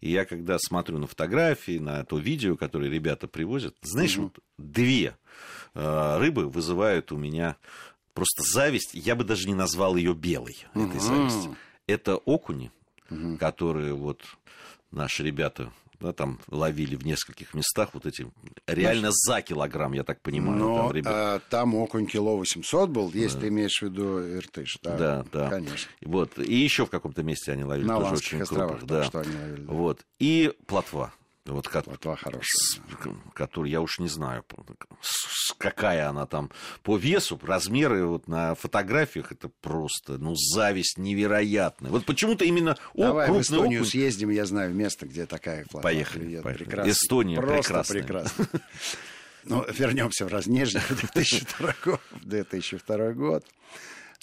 И 0.00 0.12
я 0.12 0.24
когда 0.26 0.60
смотрю 0.60 0.98
на 0.98 1.08
фотографии, 1.08 1.80
на 1.80 2.04
то 2.04 2.18
видео, 2.18 2.56
которое 2.56 2.88
ребята 2.88 3.26
привозят, 3.26 3.74
знаешь, 3.82 4.16
угу. 4.16 4.30
вот 4.34 4.38
две 4.56 5.16
э, 5.74 6.18
рыбы 6.18 6.48
вызывают 6.48 7.10
у 7.10 7.16
меня 7.16 7.56
просто 8.14 8.44
зависть. 8.44 8.94
Я 8.94 9.16
бы 9.16 9.24
даже 9.24 9.48
не 9.48 9.54
назвал 9.54 9.96
ее 9.96 10.14
белой, 10.14 10.56
угу. 10.72 10.86
этой 10.86 11.00
зависти 11.00 11.50
это 11.88 12.14
окуни, 12.16 12.70
угу. 13.10 13.36
которые 13.38 13.94
вот 13.94 14.22
наши 14.92 15.24
ребята 15.24 15.72
да, 16.00 16.12
там 16.12 16.38
ловили 16.48 16.96
в 16.96 17.04
нескольких 17.04 17.54
местах 17.54 17.90
вот 17.92 18.06
эти 18.06 18.26
реально 18.66 19.10
Значит, 19.10 19.18
за 19.24 19.42
килограмм, 19.42 19.92
я 19.92 20.04
так 20.04 20.20
понимаю. 20.20 20.58
Но 20.58 20.76
там, 20.76 20.92
ребят... 20.92 21.12
а, 21.14 21.40
там 21.50 21.74
окунь 21.74 22.06
кило 22.06 22.36
800 22.36 22.90
был, 22.90 23.10
если 23.12 23.34
да. 23.34 23.40
ты 23.40 23.48
имеешь 23.48 23.78
в 23.78 23.82
виду 23.82 24.36
Иртыш. 24.36 24.78
Да, 24.82 24.96
да, 24.96 25.24
да. 25.32 25.50
Конечно. 25.50 25.90
Вот. 26.02 26.38
И 26.38 26.54
еще 26.54 26.86
в 26.86 26.90
каком-то 26.90 27.22
месте 27.22 27.52
они 27.52 27.64
ловили. 27.64 27.86
На 27.86 27.98
тоже 27.98 28.14
очень 28.14 28.42
островах, 28.42 28.78
крупных, 28.78 28.88
да. 28.88 29.04
что 29.04 29.20
они 29.20 29.34
ловили. 29.34 29.62
Да. 29.62 29.72
Вот. 29.72 30.06
И 30.18 30.52
плотва. 30.66 31.12
Вот, 31.52 31.68
Плотва 31.68 32.16
хорошая. 32.16 32.42
С, 32.44 32.80
который, 33.34 33.70
я 33.70 33.80
уж 33.80 33.98
не 33.98 34.08
знаю, 34.08 34.44
какая 35.56 36.08
она 36.08 36.26
там 36.26 36.50
по 36.82 36.96
весу, 36.96 37.40
размеры 37.42 38.06
вот 38.06 38.28
на 38.28 38.54
фотографиях, 38.54 39.32
это 39.32 39.48
просто, 39.48 40.18
ну, 40.18 40.34
зависть 40.36 40.98
невероятная. 40.98 41.90
Вот 41.90 42.04
почему-то 42.04 42.44
именно 42.44 42.76
Давай 42.94 43.30
в 43.30 43.40
Эстонию 43.40 43.80
окунь... 43.80 43.90
съездим, 43.90 44.30
я 44.30 44.44
знаю 44.46 44.74
место, 44.74 45.06
где 45.06 45.26
такая 45.26 45.64
плотва 45.64 45.88
Поехали, 45.88 46.40
поехали. 46.40 46.64
Прекрасно. 46.64 46.90
Эстония 46.90 47.36
Просто 47.36 47.62
прекрасная. 47.62 48.02
прекрасно. 48.02 48.48
Ну, 49.44 49.64
вернемся 49.72 50.26
в 50.26 50.28
Разнежье, 50.28 50.82
2002 50.90 51.74
2002 52.22 53.12
год. 53.12 53.46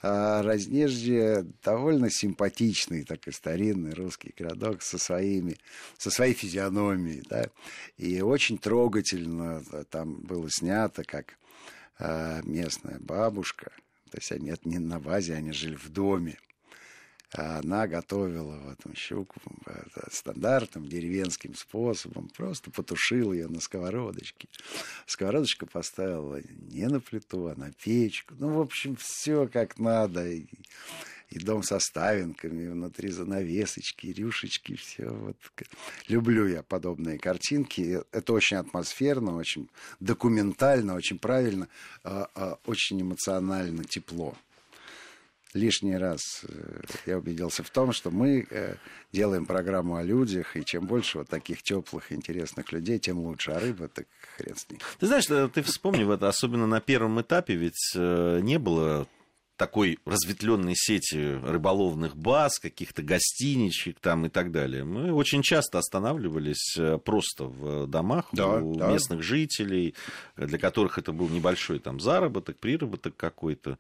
А 0.02 0.42
Разнежье 0.42 1.46
довольно 1.64 2.10
симпатичный 2.10 3.04
такой 3.04 3.34
старинный 3.34 3.94
русский 3.94 4.34
городок 4.38 4.82
со 4.82 4.98
своими, 4.98 5.58
со 5.98 6.12
своей 6.12 6.34
физиономией, 6.34 7.24
да, 7.30 7.50
и 7.98 8.22
очень 8.22 8.58
трогательно 8.58 9.64
там 9.90 10.22
было 10.22 10.50
снято, 10.50 11.04
как 11.04 11.38
а, 11.98 12.42
местная 12.44 13.00
бабушка, 13.00 13.72
то 14.12 14.18
есть 14.18 14.32
они 14.32 14.50
это 14.50 14.68
не 14.68 14.80
на 14.80 15.00
базе, 15.00 15.34
они 15.34 15.54
жили 15.54 15.76
в 15.76 15.90
доме, 15.90 16.38
а 17.38 17.60
она 17.60 17.88
готовила 17.88 18.56
в 18.56 18.72
этом 18.72 18.96
щуку 18.96 19.42
стандартным 20.10 20.88
деревенским 20.88 21.54
способом, 21.56 22.30
просто 22.30 22.72
потушила 22.72 23.34
ее 23.34 23.48
на 23.48 23.60
сковородочке. 23.60 24.48
Сковородочку 25.06 25.66
поставила 25.66 26.40
не 26.72 26.88
на 26.88 27.00
плиту, 27.02 27.48
а 27.48 27.56
на 27.56 27.72
печку. 27.74 28.36
Ну, 28.40 28.54
в 28.54 28.62
общем, 28.62 28.96
все 28.96 29.48
как 29.48 29.78
надо. 29.80 30.26
И, 30.28 30.46
и 31.30 31.40
дом 31.40 31.64
со 31.64 31.80
ставинками, 31.80 32.70
внутри 32.70 33.10
занавесочки, 33.10 34.08
рюшечки, 34.08 34.76
все. 34.76 35.10
Вот. 35.10 35.38
Люблю 36.08 36.48
я 36.48 36.64
подобные 36.64 37.18
картинки. 37.18 38.02
Это 38.12 38.32
очень 38.32 38.58
атмосферно, 38.58 39.36
очень 39.36 39.70
документально, 40.00 40.96
очень 40.96 41.20
правильно, 41.20 41.68
а, 42.04 42.30
а, 42.34 42.60
очень 42.66 43.02
эмоционально, 43.02 43.84
тепло 43.84 44.38
лишний 45.56 45.98
раз 45.98 46.42
э, 46.44 46.82
я 47.06 47.18
убедился 47.18 47.64
в 47.64 47.70
том, 47.70 47.94
что 47.94 48.12
мы 48.12 48.46
э, 48.50 48.76
делаем 49.12 49.46
программу 49.46 49.96
о 49.96 50.04
людях, 50.04 50.56
и 50.56 50.64
чем 50.64 50.86
больше 50.86 51.20
вот 51.20 51.30
таких 51.30 51.64
теплых, 51.64 52.12
интересных 52.12 52.72
людей, 52.72 53.00
тем 53.00 53.20
лучше. 53.20 53.52
А 53.52 53.60
рыба, 53.60 53.88
так 53.88 54.06
хрен 54.38 54.56
с 54.56 54.70
ней. 54.70 54.80
Ты 55.00 55.08
знаешь, 55.08 55.30
э, 55.30 55.50
ты 55.52 55.62
вспомни, 55.64 56.14
это, 56.14 56.28
особенно 56.28 56.68
на 56.68 56.82
первом 56.82 57.20
этапе, 57.22 57.56
ведь 57.56 57.96
не 57.96 58.60
было 58.60 59.08
такой 59.58 60.00
разветвленной 60.06 60.74
сети 60.76 61.40
рыболовных 61.44 62.16
баз, 62.18 62.60
каких-то 62.60 63.02
гостиничек 63.02 64.00
там 64.00 64.26
и 64.26 64.30
так 64.30 64.52
далее. 64.52 64.84
Мы 64.84 65.14
очень 65.14 65.42
часто 65.42 65.80
останавливались 65.80 66.76
э, 66.78 66.98
просто 66.98 67.46
в 67.46 67.88
домах 67.88 68.28
да, 68.34 68.58
у 68.58 68.76
да. 68.76 68.92
местных 68.92 69.24
жителей, 69.24 69.96
для 70.36 70.58
которых 70.58 70.98
это 70.98 71.14
был 71.14 71.30
небольшой 71.30 71.80
там 71.80 72.00
заработок, 72.00 72.58
приработок 72.58 73.16
какой-то. 73.16 73.78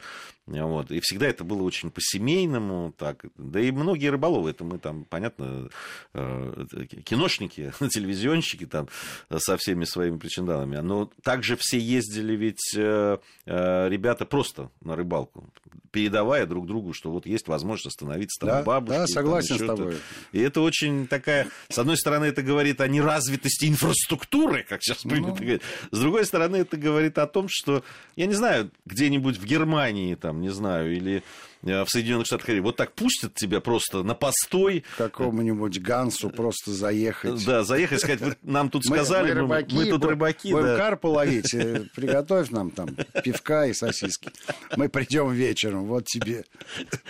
Вот. 0.47 0.91
И 0.91 0.99
всегда 1.01 1.27
это 1.27 1.43
было 1.43 1.63
очень 1.63 1.91
по-семейному. 1.91 2.93
Так. 2.97 3.25
Да 3.37 3.59
и 3.59 3.71
многие 3.71 4.07
рыболовы, 4.07 4.51
это 4.51 4.63
мы 4.63 4.79
там, 4.79 5.03
понятно, 5.05 5.69
э, 6.13 6.65
киношники, 7.03 7.73
телевизионщики 7.89 8.65
там 8.65 8.87
со 9.35 9.57
всеми 9.57 9.83
своими 9.83 10.17
причиндалами. 10.17 10.77
Но 10.77 11.11
также 11.21 11.57
все 11.59 11.79
ездили 11.79 12.35
ведь 12.35 12.75
э, 12.77 13.17
ребята 13.45 14.25
просто 14.25 14.71
на 14.81 14.95
рыбалку 14.95 15.49
передавая 15.91 16.45
друг 16.45 16.67
другу, 16.67 16.93
что 16.93 17.09
вот 17.09 17.25
есть 17.25 17.47
возможность 17.47 17.87
остановиться 17.87 18.39
там 18.41 18.49
да, 18.49 18.63
бабушки. 18.63 18.97
Да, 18.97 19.07
согласен 19.07 19.57
с 19.57 19.65
тобой. 19.65 19.97
И 20.33 20.41
это 20.41 20.59
очень 20.61 21.07
такая, 21.07 21.47
с 21.69 21.77
одной 21.77 21.95
стороны, 21.97 22.25
это 22.25 22.41
говорит 22.41 22.81
о 22.81 22.87
неразвитости 22.87 23.65
инфраструктуры, 23.65 24.65
как 24.67 24.83
сейчас 24.83 25.03
принято 25.03 25.29
ну... 25.29 25.35
говорить. 25.35 25.61
С 25.91 25.99
другой 25.99 26.25
стороны, 26.25 26.57
это 26.57 26.75
говорит 26.75 27.17
о 27.17 27.27
том, 27.27 27.47
что, 27.49 27.83
я 28.17 28.25
не 28.25 28.33
знаю, 28.33 28.71
где-нибудь 28.85 29.37
в 29.37 29.45
Германии, 29.45 30.15
там, 30.15 30.41
не 30.41 30.49
знаю, 30.49 30.93
или 30.93 31.23
в 31.65 31.87
Соединенных 31.89 32.27
Штатах 32.27 32.49
вот 32.61 32.75
так 32.75 32.93
пустят 32.93 33.33
тебя 33.33 33.59
просто 33.59 34.03
на 34.03 34.13
постой. 34.13 34.83
Какому-нибудь 34.97 35.81
Гансу 35.81 36.29
просто 36.29 36.71
заехать. 36.71 37.43
Да, 37.45 37.63
заехать, 37.63 38.01
сказать, 38.01 38.37
нам 38.43 38.69
тут 38.69 38.85
сказали, 38.85 39.33
мы, 39.33 39.39
рыбаки, 39.41 39.75
мы, 39.75 39.85
мы 39.85 39.89
тут 39.91 40.05
рыбаки. 40.05 40.51
Будем 40.51 40.65
да. 40.65 40.77
карпа 40.77 41.07
ловить, 41.07 41.53
э, 41.53 41.87
приготовь 41.95 42.51
нам 42.51 42.71
там 42.71 42.95
пивка 43.23 43.65
и 43.65 43.73
сосиски. 43.73 44.31
Мы 44.75 44.89
придем 44.89 45.31
вечером, 45.31 45.85
вот 45.85 46.05
тебе 46.05 46.45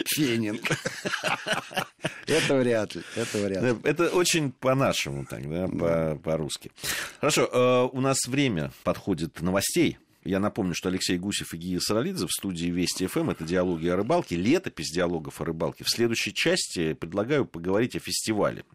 фенинг. 0.06 0.62
Это 2.28 2.56
вряд 2.56 2.96
ли, 2.96 3.04
это 3.16 3.38
вряд 3.38 3.64
ли. 3.64 3.76
Это 3.84 4.10
очень 4.10 4.52
по-нашему 4.52 5.26
так, 5.26 5.48
да, 5.50 6.18
по-русски. 6.24 6.72
Хорошо, 7.20 7.50
э, 7.52 7.90
у 7.96 8.02
нас 8.02 8.18
время 8.26 8.72
подходит 8.84 9.42
новостей. 9.42 9.98
Я 10.26 10.40
напомню, 10.40 10.74
что 10.74 10.90
Алексей 10.90 11.20
Гусев 11.20 11.54
и 11.54 11.58
Гия 11.58 11.80
Саралидзе 11.80 12.26
в 12.26 12.32
студии 12.32 12.66
Вести 12.68 13.06
ФМ. 13.06 13.30
Это 13.30 13.44
диалоги 13.44 13.88
о 13.88 13.96
рыбалке, 13.96 14.36
летопись 14.36 14.92
диалогов 14.92 15.40
о 15.40 15.46
рыбалке. 15.46 15.84
В 15.84 15.90
следующей 15.90 16.34
части 16.34 16.94
предлагаю 16.94 17.46
поговорить 17.46 17.96
о 17.96 18.00
фестивале. 18.00 18.66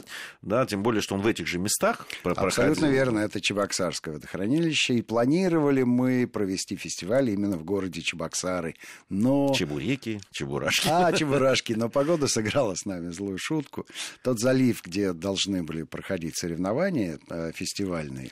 Да, 0.43 0.65
тем 0.65 0.85
более, 0.85 1.03
что 1.03 1.17
он 1.17 1.23
в 1.23 1.27
этих 1.27 1.49
же 1.49 1.59
местах 1.59 2.07
Абсолютно 2.23 2.43
проходил. 2.43 2.91
верно. 2.91 3.19
Это 3.19 3.41
Чебоксарское 3.41 4.15
водохранилище. 4.15 4.95
И 4.95 5.03
планировали 5.03 5.83
мы 5.83 6.29
провести 6.29 6.77
фестиваль 6.77 7.31
именно 7.31 7.57
в 7.59 7.65
городе 7.65 8.01
Чебоксары. 8.01 8.77
Но... 9.09 9.53
Чебуреки, 9.53 10.21
чебурашки. 10.31 10.87
А, 10.89 11.13
чебурашки. 11.13 11.73
Но 11.73 11.89
погода 11.89 12.29
сыграла 12.29 12.77
с 12.77 12.85
нами 12.85 13.11
злую 13.11 13.39
шутку. 13.39 13.87
Тот 14.23 14.39
залив, 14.39 14.83
где 14.85 15.13
должны 15.13 15.65
были 15.65 15.83
проходить 15.83 16.39
соревнования 16.39 17.19
э, 17.29 17.51
фестивальные, 17.53 18.31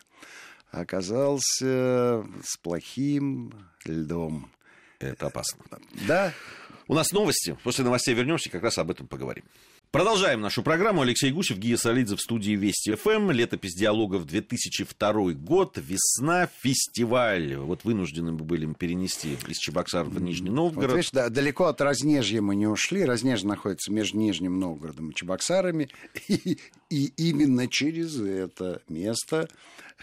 оказался 0.71 2.25
с 2.45 2.57
плохим 2.63 3.53
льдом. 3.85 4.51
Это 4.99 5.27
опасно. 5.27 5.65
Да. 6.07 6.33
У 6.89 6.95
нас 6.95 7.13
новости. 7.13 7.57
После 7.63 7.85
новостей 7.85 8.15
вернемся, 8.15 8.51
как 8.51 8.63
раз 8.63 8.79
об 8.79 8.91
этом 8.91 9.07
поговорим. 9.07 9.45
Продолжаем 9.91 10.43
нашу 10.43 10.63
программу. 10.63 11.01
Алексей 11.01 11.31
Гусев, 11.31 11.57
Гия 11.57 11.79
Солидзе 11.79 12.17
в 12.17 12.21
студии 12.21 12.51
Вести 12.53 12.95
ФМ. 12.95 13.31
Летопись 13.31 13.75
диалогов 13.75 14.27
2002 14.27 15.33
год. 15.33 15.79
Весна, 15.79 16.47
фестиваль. 16.61 17.57
Вот 17.57 17.85
вынуждены 17.85 18.33
мы 18.33 18.45
были 18.45 18.71
перенести 18.75 19.39
из 19.49 19.57
Чебоксар 19.57 20.05
в 20.05 20.21
Нижний 20.21 20.51
Новгород. 20.51 20.91
Вот, 20.91 20.97
видишь, 20.97 21.11
да, 21.11 21.31
далеко 21.31 21.65
от 21.65 21.81
Разнежья 21.81 22.43
мы 22.43 22.55
не 22.55 22.67
ушли. 22.67 23.07
Разнежье 23.07 23.49
находится 23.49 23.91
между 23.91 24.19
Нижним 24.19 24.61
Новгородом 24.61 25.09
и 25.09 25.15
Чебоксарами. 25.15 25.89
И, 26.29 26.59
и 26.91 27.07
именно 27.17 27.67
через 27.67 28.21
это 28.21 28.83
место 28.89 29.49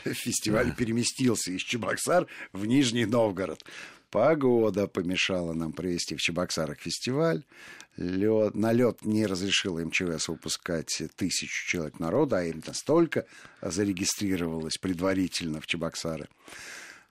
фестиваль 0.03 0.73
переместился 0.75 1.51
из 1.51 1.61
Чебоксар 1.61 2.27
в 2.53 2.65
Нижний 2.65 3.05
Новгород. 3.05 3.63
Погода 4.09 4.87
помешала 4.87 5.53
нам 5.53 5.73
провести 5.73 6.15
в 6.15 6.21
Чебоксарах 6.21 6.79
фестиваль. 6.79 7.43
Лед, 7.97 8.55
на 8.55 8.73
лед 8.73 9.03
не 9.03 9.25
разрешила 9.25 9.79
МЧС 9.79 10.27
выпускать 10.27 11.01
тысячу 11.15 11.67
человек 11.67 11.99
народа, 11.99 12.39
а 12.39 12.43
именно 12.43 12.73
столько 12.73 13.25
зарегистрировалось 13.61 14.77
предварительно 14.77 15.61
в 15.61 15.67
Чебоксары. 15.67 16.27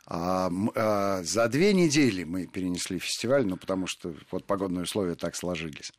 А, 0.06 0.50
а, 0.74 1.22
за 1.22 1.48
две 1.48 1.72
недели 1.72 2.24
мы 2.24 2.46
перенесли 2.46 2.98
фестиваль, 2.98 3.46
ну, 3.46 3.56
потому 3.56 3.86
что 3.86 4.14
вот 4.30 4.44
погодные 4.44 4.82
условия 4.82 5.14
так 5.14 5.34
сложились. 5.34 5.92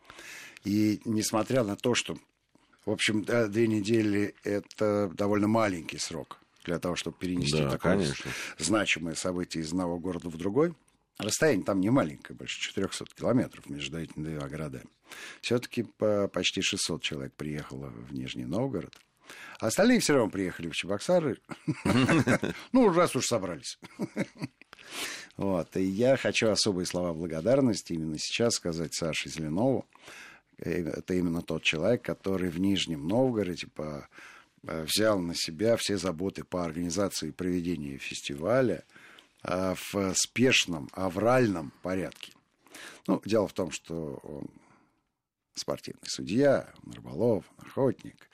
И 0.63 1.01
несмотря 1.05 1.63
на 1.63 1.75
то, 1.75 1.95
что, 1.95 2.15
в 2.85 2.91
общем, 2.91 3.23
две 3.23 3.67
недели– 3.67 4.35
это 4.43 5.11
довольно 5.15 5.47
маленький 5.47 5.97
срок 5.97 6.39
для 6.63 6.77
того, 6.77 6.95
чтобы 6.95 7.17
перенести 7.17 7.57
да, 7.57 7.71
такое 7.71 7.93
конечно. 7.93 8.31
значимое 8.59 9.15
событие 9.15 9.63
из 9.63 9.69
одного 9.69 9.97
города 9.97 10.29
в 10.29 10.37
другой– 10.37 10.73
Расстояние 11.17 11.65
там 11.65 11.79
не 11.79 11.89
маленькое, 11.89 12.37
больше 12.37 12.59
400 12.59 13.05
километров 13.15 13.69
между 13.69 13.99
этими 13.99 14.23
двумя 14.23 14.47
городами. 14.49 14.89
Все-таки 15.41 15.83
по 15.83 16.27
почти 16.27 16.61
600 16.61 17.01
человек 17.01 17.33
приехало 17.35 17.87
в 17.87 18.13
Нижний 18.13 18.45
Новгород. 18.45 18.93
А 19.59 19.67
остальные 19.67 20.01
все 20.01 20.13
равно 20.13 20.29
приехали 20.29 20.69
в 20.69 20.75
Чебоксары. 20.75 21.39
Ну, 22.73 22.91
раз 22.91 23.15
уж 23.15 23.25
собрались. 23.25 23.79
Вот. 25.37 25.75
И 25.77 25.83
я 25.83 26.17
хочу 26.17 26.49
особые 26.49 26.85
слова 26.85 27.13
благодарности 27.13 27.93
именно 27.93 28.17
сейчас 28.17 28.55
сказать 28.55 28.93
Саше 28.93 29.29
Зеленову. 29.29 29.85
Это 30.57 31.13
именно 31.13 31.41
тот 31.41 31.63
человек, 31.63 32.03
который 32.03 32.49
в 32.49 32.59
Нижнем 32.59 33.07
Новгороде 33.07 33.67
по, 33.67 34.07
э, 34.63 34.83
взял 34.83 35.19
на 35.19 35.33
себя 35.35 35.75
все 35.75 35.97
заботы 35.97 36.43
по 36.43 36.63
организации 36.63 37.29
и 37.29 37.31
проведению 37.31 37.99
фестиваля– 37.99 38.83
Э, 38.93 39.03
в 39.47 40.13
спешном, 40.15 40.89
авральном 40.93 41.71
порядке. 41.81 42.33
Ну, 43.07 43.21
дело 43.25 43.47
в 43.47 43.53
том, 43.53 43.71
что 43.71 44.19
он 44.23 44.49
спортивный 45.55 46.07
судья, 46.07 46.73
он 46.83 46.93
рыболов, 46.93 47.45
охотник, 47.57 48.29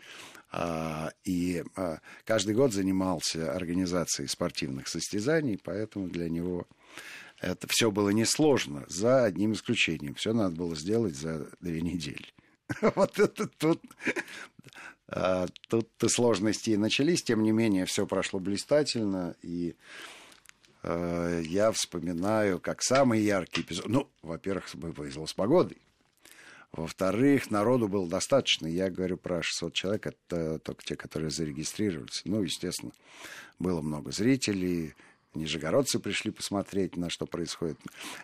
а, 0.51 1.11
и 1.23 1.63
а, 1.75 1.99
каждый 2.25 2.55
год 2.55 2.73
занимался 2.73 3.53
организацией 3.53 4.27
спортивных 4.27 4.87
состязаний, 4.87 5.59
поэтому 5.63 6.09
для 6.09 6.29
него 6.29 6.67
это 7.39 7.67
все 7.69 7.89
было 7.89 8.09
несложно, 8.09 8.83
за 8.87 9.23
одним 9.23 9.53
исключением. 9.53 10.15
Все 10.15 10.33
надо 10.33 10.55
было 10.55 10.75
сделать 10.75 11.15
за 11.15 11.49
две 11.61 11.81
недели. 11.81 12.27
Вот 12.95 13.19
это 13.19 13.47
тут, 13.47 13.81
а, 15.07 15.47
тут 15.69 15.89
сложности 16.07 16.71
и 16.71 16.77
начались, 16.77 17.23
тем 17.23 17.43
не 17.43 17.51
менее, 17.51 17.85
все 17.85 18.05
прошло 18.07 18.39
блистательно, 18.39 19.35
и 19.41 19.75
Э, 20.83 21.41
я 21.45 21.71
вспоминаю 21.71 22.59
как 22.59 22.81
самый 22.81 23.21
яркий 23.21 23.61
эпизод. 23.61 23.87
Ну, 23.87 24.09
во-первых, 24.21 24.69
повезло 24.95 25.27
с 25.27 25.33
погодой. 25.33 25.77
Во-вторых, 26.71 27.51
народу 27.51 27.87
было 27.89 28.07
достаточно. 28.07 28.65
Я 28.65 28.89
говорю 28.89 29.17
про 29.17 29.43
600 29.43 29.73
человек, 29.73 30.07
это 30.07 30.57
только 30.59 30.83
те, 30.83 30.95
которые 30.95 31.29
зарегистрировались. 31.29 32.21
Ну, 32.23 32.41
естественно, 32.43 32.93
было 33.59 33.81
много 33.81 34.11
зрителей. 34.11 34.95
Нижегородцы 35.33 35.99
пришли 35.99 36.31
посмотреть, 36.31 36.95
на 36.95 37.09
что 37.09 37.25
происходит. 37.25 37.77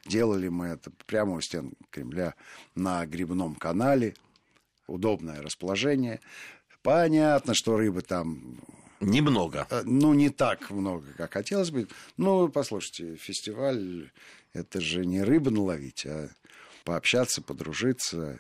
Делали 0.06 0.48
мы 0.48 0.68
это 0.68 0.92
прямо 1.06 1.34
у 1.34 1.42
стен 1.42 1.74
Кремля 1.90 2.36
на 2.76 3.06
грибном 3.06 3.56
канале. 3.56 4.16
Удобное 4.88 5.42
расположение. 5.42 6.22
Понятно, 6.82 7.54
что 7.54 7.78
рыбы 7.78 8.02
там 8.02 8.60
Немного. 9.00 9.68
Э, 9.70 9.84
ну, 9.86 10.14
не 10.14 10.30
так 10.30 10.70
много, 10.72 11.06
как 11.18 11.34
хотелось 11.34 11.72
бы. 11.72 11.88
Ну, 12.18 12.50
послушайте, 12.50 13.16
фестиваль– 13.16 14.12
это 14.54 14.82
же 14.82 15.06
не 15.06 15.22
рыбу 15.24 15.52
наловить, 15.52 16.06
а 16.06 16.30
пообщаться, 16.84 17.42
подружиться. 17.42 18.40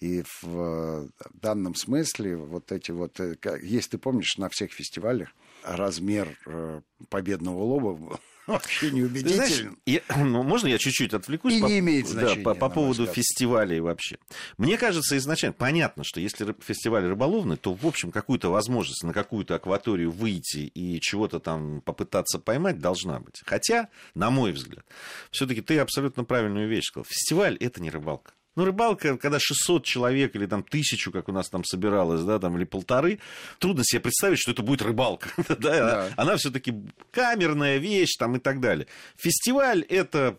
И 0.00 0.24
в 0.42 1.08
данном 1.34 1.76
смысле 1.76 2.36
вот 2.36 2.72
эти 2.72 2.90
вот... 2.90 3.20
Э, 3.20 3.36
если 3.62 3.90
ты 3.90 3.98
помнишь, 3.98 4.36
на 4.38 4.48
всех 4.48 4.72
фестивалях 4.72 5.28
размер 5.62 6.36
э, 6.46 6.80
победного 7.08 7.62
лоба 7.62 8.18
вообще 8.46 8.90
неубедителен. 8.90 9.34
Знаешь, 9.36 9.64
я, 9.86 10.00
ну, 10.16 10.42
можно 10.42 10.66
я 10.68 10.78
чуть-чуть 10.78 11.14
отвлекусь? 11.14 11.54
И 11.54 11.60
по, 11.60 11.66
не 11.66 11.78
имеет 11.78 12.08
значения. 12.08 12.44
Да, 12.44 12.54
по, 12.54 12.54
по 12.54 12.68
поводу 12.68 13.06
фестивалей 13.06 13.80
вообще. 13.80 14.18
Мне 14.58 14.76
кажется, 14.76 15.16
изначально 15.16 15.52
понятно, 15.52 16.04
что 16.04 16.20
если 16.20 16.54
фестиваль 16.60 17.04
рыболовный, 17.04 17.56
то, 17.56 17.74
в 17.74 17.86
общем, 17.86 18.10
какую-то 18.10 18.50
возможность 18.50 19.02
на 19.04 19.12
какую-то 19.12 19.54
акваторию 19.54 20.10
выйти 20.10 20.70
и 20.74 21.00
чего-то 21.00 21.40
там 21.40 21.80
попытаться 21.80 22.38
поймать 22.38 22.78
должна 22.78 23.20
быть. 23.20 23.42
Хотя, 23.44 23.88
на 24.14 24.30
мой 24.30 24.52
взгляд, 24.52 24.84
все-таки 25.30 25.60
ты 25.60 25.78
абсолютно 25.78 26.24
правильную 26.24 26.68
вещь 26.68 26.86
сказал. 26.86 27.04
Фестиваль 27.04 27.56
это 27.56 27.82
не 27.82 27.90
рыбалка. 27.90 28.32
Ну, 28.54 28.66
рыбалка, 28.66 29.16
когда 29.16 29.38
600 29.40 29.84
человек 29.84 30.36
или 30.36 30.46
там 30.46 30.62
тысячу, 30.62 31.10
как 31.10 31.28
у 31.28 31.32
нас 31.32 31.48
там 31.48 31.64
собиралось, 31.64 32.22
да, 32.22 32.38
там, 32.38 32.56
или 32.56 32.64
полторы, 32.64 33.18
трудно 33.58 33.82
себе 33.84 34.00
представить, 34.00 34.38
что 34.38 34.50
это 34.50 34.62
будет 34.62 34.82
рыбалка. 34.82 35.30
да, 35.48 35.56
да. 35.56 36.08
Она 36.16 36.36
все-таки 36.36 36.74
камерная 37.10 37.78
вещь 37.78 38.16
там 38.18 38.36
и 38.36 38.38
так 38.38 38.60
далее. 38.60 38.86
Фестиваль 39.16 39.82
это 39.82 40.36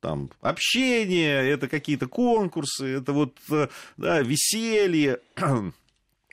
там 0.00 0.30
общение, 0.40 1.48
это 1.48 1.68
какие-то 1.68 2.06
конкурсы, 2.06 2.98
это 2.98 3.12
вот 3.12 3.36
э, 3.50 3.68
да, 3.96 4.20
веселье. 4.20 5.20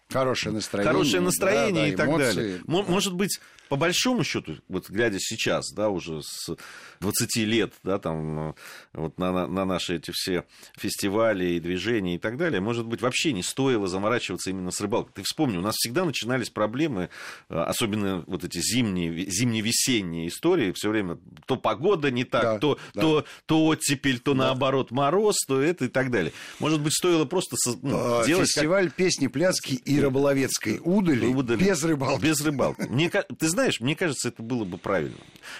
Хорошее 0.09 0.53
настроение. 0.53 0.91
Хорошее 0.91 1.21
настроение 1.21 1.73
да, 1.73 1.81
да, 1.81 1.87
и 1.87 1.95
так 1.95 2.17
далее. 2.17 2.61
Может 2.65 3.13
быть, 3.13 3.39
по 3.69 3.75
большому 3.75 4.23
счету, 4.23 4.57
вот 4.67 4.89
глядя 4.89 5.17
сейчас, 5.19 5.71
да, 5.71 5.89
уже 5.89 6.21
с 6.23 6.55
20 6.99 7.35
лет, 7.37 7.73
да, 7.83 7.99
там, 7.99 8.55
вот 8.93 9.17
на, 9.17 9.47
на 9.47 9.65
наши 9.65 9.95
эти 9.95 10.11
все 10.11 10.45
фестивали 10.75 11.45
и 11.53 11.59
движения 11.59 12.15
и 12.15 12.17
так 12.17 12.37
далее, 12.37 12.61
может 12.61 12.85
быть, 12.85 13.01
вообще 13.01 13.31
не 13.31 13.43
стоило 13.43 13.87
заморачиваться 13.87 14.49
именно 14.49 14.71
с 14.71 14.81
рыбалкой. 14.81 15.13
Ты 15.15 15.23
вспомни, 15.23 15.57
у 15.57 15.61
нас 15.61 15.75
всегда 15.75 16.03
начинались 16.03 16.49
проблемы, 16.49 17.09
э, 17.49 17.55
особенно 17.55 18.23
вот 18.27 18.43
эти 18.43 18.59
зимние, 18.59 19.29
зимне-весенние 19.29 20.27
истории, 20.27 20.71
все 20.75 20.89
время 20.89 21.19
то 21.45 21.55
погода 21.55 22.11
не 22.11 22.23
так, 22.23 22.43
да, 22.43 22.59
то, 22.59 22.79
да. 22.93 23.01
то, 23.01 23.25
то 23.45 23.65
оттепель, 23.67 24.19
то 24.19 24.33
да. 24.33 24.45
наоборот 24.45 24.91
мороз, 24.91 25.35
то 25.47 25.61
это 25.61 25.85
и 25.85 25.89
так 25.89 26.11
далее. 26.11 26.33
Может 26.59 26.81
быть, 26.81 26.93
стоило 26.93 27.25
просто 27.25 27.55
ну, 27.81 28.21
а, 28.21 28.25
делать... 28.25 28.47
Фестиваль 28.47 28.85
как... 28.85 28.95
песни, 28.95 29.27
пляски 29.27 29.75
и 29.75 29.99
рыболовецкой 29.99 30.79
удали, 30.83 31.27
удали 31.27 31.63
без 31.63 31.83
рыбалки. 31.83 32.21
Без 32.21 32.41
рыбалки. 32.41 32.81
Мне, 32.89 33.09
ты 33.09 33.47
знаешь, 33.47 33.58
знаешь, 33.59 33.81
мне 33.81 33.93
кажется, 33.93 34.29
это 34.29 34.41
было 34.41 34.63
бы 34.63 34.77
правильно. 34.77 35.17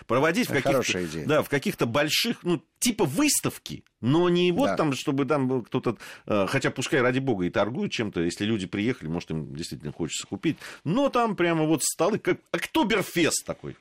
Проводить 0.07 0.49
в 0.49 0.53
каких-то, 0.53 1.25
да, 1.25 1.43
в 1.43 1.49
каких-то 1.49 1.85
больших, 1.85 2.43
ну, 2.43 2.63
типа 2.79 3.03
выставки, 3.03 3.83
но 3.99 4.29
не 4.29 4.53
вот 4.53 4.67
да. 4.67 4.77
там, 4.77 4.93
чтобы 4.93 5.25
там 5.25 5.63
кто-то, 5.63 5.97
э, 6.25 6.45
хотя 6.47 6.71
пускай 6.71 7.01
ради 7.01 7.19
бога 7.19 7.45
и 7.45 7.49
торгуют 7.49 7.91
чем-то, 7.91 8.21
если 8.21 8.45
люди 8.45 8.67
приехали, 8.67 9.09
может, 9.09 9.31
им 9.31 9.53
действительно 9.53 9.91
хочется 9.91 10.25
купить, 10.25 10.57
но 10.85 11.09
там 11.09 11.35
прямо 11.35 11.65
вот 11.65 11.83
столы, 11.83 12.19
как 12.19 12.39
Октоберфест 12.51 13.45
такой. 13.45 13.75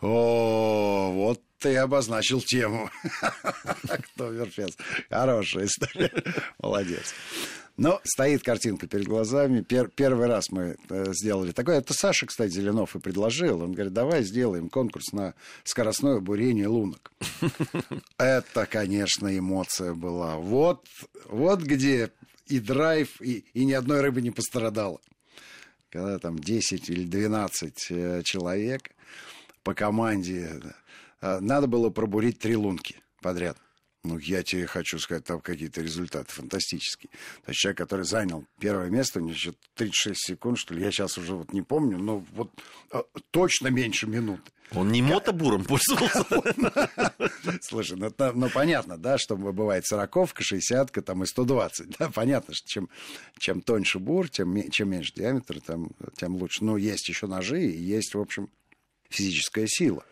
О, 0.00 1.12
вот 1.12 1.40
ты 1.60 1.76
обозначил 1.76 2.40
тему. 2.40 2.90
Октоберфест. 3.88 4.80
Хорошая 5.08 5.66
история. 5.66 6.12
Молодец. 6.58 7.14
Но 7.80 7.98
стоит 8.04 8.42
картинка 8.42 8.86
перед 8.86 9.06
глазами. 9.06 9.62
Пер, 9.62 9.88
первый 9.88 10.26
раз 10.26 10.50
мы 10.50 10.76
э, 10.90 11.12
сделали 11.14 11.52
такое. 11.52 11.78
Это 11.78 11.94
Саша, 11.94 12.26
кстати, 12.26 12.52
Зеленов 12.52 12.94
и 12.94 12.98
предложил. 13.00 13.62
Он 13.62 13.72
говорит, 13.72 13.94
давай 13.94 14.22
сделаем 14.22 14.68
конкурс 14.68 15.12
на 15.12 15.32
скоростное 15.64 16.20
бурение 16.20 16.66
лунок. 16.66 17.10
Это, 18.18 18.66
конечно, 18.66 19.34
эмоция 19.34 19.94
была. 19.94 20.36
Вот, 20.36 20.84
вот 21.24 21.62
где 21.62 22.10
и 22.48 22.60
драйв, 22.60 23.18
и, 23.22 23.46
и 23.54 23.64
ни 23.64 23.72
одной 23.72 24.02
рыбы 24.02 24.20
не 24.20 24.30
пострадало. 24.30 25.00
Когда 25.88 26.18
там 26.18 26.38
10 26.38 26.90
или 26.90 27.06
12 27.06 27.86
э, 27.92 28.22
человек 28.24 28.90
по 29.62 29.72
команде, 29.72 30.60
э, 31.22 31.38
надо 31.40 31.66
было 31.66 31.88
пробурить 31.88 32.40
три 32.40 32.56
лунки 32.56 32.96
подряд. 33.22 33.56
Ну, 34.02 34.18
я 34.18 34.42
тебе 34.42 34.66
хочу 34.66 34.98
сказать, 34.98 35.24
там 35.24 35.40
какие-то 35.40 35.82
результаты 35.82 36.32
фантастические. 36.32 37.10
То 37.44 37.50
есть 37.50 37.60
человек, 37.60 37.78
который 37.78 38.06
занял 38.06 38.46
первое 38.58 38.88
место, 38.88 39.18
у 39.18 39.22
него 39.22 39.32
еще 39.32 39.52
36 39.74 40.18
секунд, 40.18 40.58
что 40.58 40.72
ли, 40.72 40.82
я 40.82 40.90
сейчас 40.90 41.18
уже 41.18 41.34
вот 41.34 41.52
не 41.52 41.60
помню, 41.60 41.98
но 41.98 42.24
вот 42.32 42.50
а, 42.92 43.02
точно 43.30 43.68
меньше 43.68 44.06
минуты. 44.06 44.50
Он 44.72 44.90
не 44.90 45.02
мотобуром 45.02 45.64
пользовался. 45.64 46.24
Слушай, 47.60 47.98
ну, 47.98 48.10
ну 48.34 48.48
понятно, 48.50 48.96
да, 48.96 49.18
что 49.18 49.36
бывает 49.36 49.84
сороковка, 49.84 50.42
шестьдесятка, 50.42 51.02
там 51.02 51.22
и 51.24 51.26
120. 51.26 51.98
Да, 51.98 52.08
понятно, 52.08 52.54
что 52.54 52.68
чем, 52.68 52.88
чем 53.38 53.60
тоньше 53.60 53.98
бур, 53.98 54.28
тем, 54.30 54.70
чем 54.70 54.90
меньше 54.90 55.12
диаметр, 55.14 55.60
тем, 55.60 55.90
тем 56.16 56.36
лучше. 56.36 56.64
Но 56.64 56.76
есть 56.76 57.08
еще 57.08 57.26
ножи, 57.26 57.62
и 57.62 57.82
есть, 57.82 58.14
в 58.14 58.20
общем, 58.20 58.48
физическая 59.08 59.66
сила. 59.66 60.04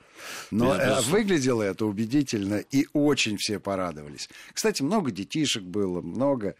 Но 0.50 0.74
э, 0.74 1.00
выглядело 1.02 1.62
это 1.62 1.86
убедительно, 1.86 2.56
и 2.56 2.86
очень 2.92 3.36
все 3.36 3.58
порадовались. 3.58 4.28
Кстати, 4.52 4.82
много 4.82 5.10
детишек 5.10 5.62
было, 5.62 6.00
много 6.00 6.54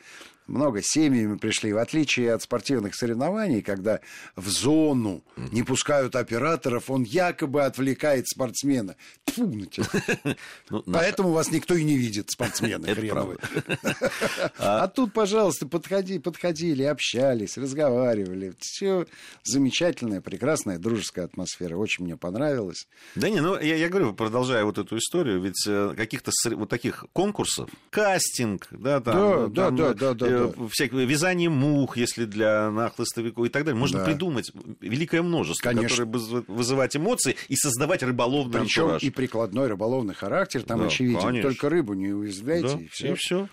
много 0.49 0.81
семьями 0.83 1.37
пришли, 1.37 1.73
в 1.73 1.79
отличие 1.79 2.33
от 2.33 2.43
спортивных 2.43 2.95
соревнований, 2.95 3.63
когда 3.63 4.01
в 4.35 4.49
зону 4.49 5.23
не 5.37 5.63
пускают 5.63 6.17
операторов, 6.17 6.91
он 6.91 7.03
якобы 7.03 7.63
отвлекает 7.63 8.27
спортсмена. 8.29 8.97
Тьфу 9.25 9.47
на 9.47 9.67
тебя. 9.67 9.87
Ну, 10.71 10.83
Поэтому 10.87 11.31
вас 11.31 11.51
никто 11.51 11.75
и 11.75 11.85
не 11.85 11.97
видит, 11.97 12.31
спортсмены 12.31 12.87
хреновые. 12.95 13.39
А 14.59 14.89
тут, 14.89 15.13
пожалуйста, 15.13 15.67
подходи, 15.67 16.19
подходили, 16.19 16.83
общались, 16.83 17.57
разговаривали. 17.57 18.55
Все 18.59 19.07
замечательная, 19.45 20.21
прекрасная, 20.21 20.79
дружеская 20.79 21.27
атмосфера. 21.27 21.77
Очень 21.77 22.05
мне 22.05 22.17
понравилось. 22.17 22.87
Да 23.15 23.29
не, 23.31 23.41
ну 23.41 23.59
я, 23.59 23.89
говорю, 23.89 24.15
продолжая 24.15 24.65
вот 24.65 24.79
эту 24.79 24.99
историю, 24.99 25.41
ведь 25.41 25.67
э, 25.67 25.95
каких-то 25.97 26.33
вот 26.53 26.69
таких 26.69 27.07
конкурсов, 27.13 27.71
кастинг, 27.91 28.69
да, 28.71 29.01
там, 29.01 29.53
да, 29.53 29.71
да, 29.71 29.95
да, 29.95 30.15
да, 30.15 30.38
э, 30.39 30.69
всякое 30.71 31.05
вязание 31.05 31.49
мух, 31.49 31.97
если 31.97 32.25
для 32.25 32.71
нахлыстовиков 32.71 33.47
и 33.47 33.49
так 33.49 33.65
далее. 33.65 33.79
Можно 33.79 34.01
да. 34.01 34.05
придумать 34.05 34.51
великое 34.81 35.23
множество, 35.23 35.71
Конечно. 35.71 36.05
которые 36.05 36.45
вызывать 36.47 36.97
эмоции 36.97 37.37
и 37.49 37.57
создавать 37.57 38.03
рыболовный 38.03 38.61
Причем 38.61 38.83
антураж. 38.83 39.03
и 39.03 39.11
прикладной 39.11 39.69
рыболовный 39.69 40.15
характер 40.15 40.63
там 40.63 40.81
да, 40.81 40.87
очевиден. 40.87 41.21
Конечно. 41.21 41.51
Только 41.51 41.69
рыбу 41.69 41.95
не 41.95 42.13
уязвляйте, 42.13 42.69
да, 42.69 42.81
и 42.81 42.89
все. 42.89 43.13
И 43.13 43.15
все. 43.15 43.49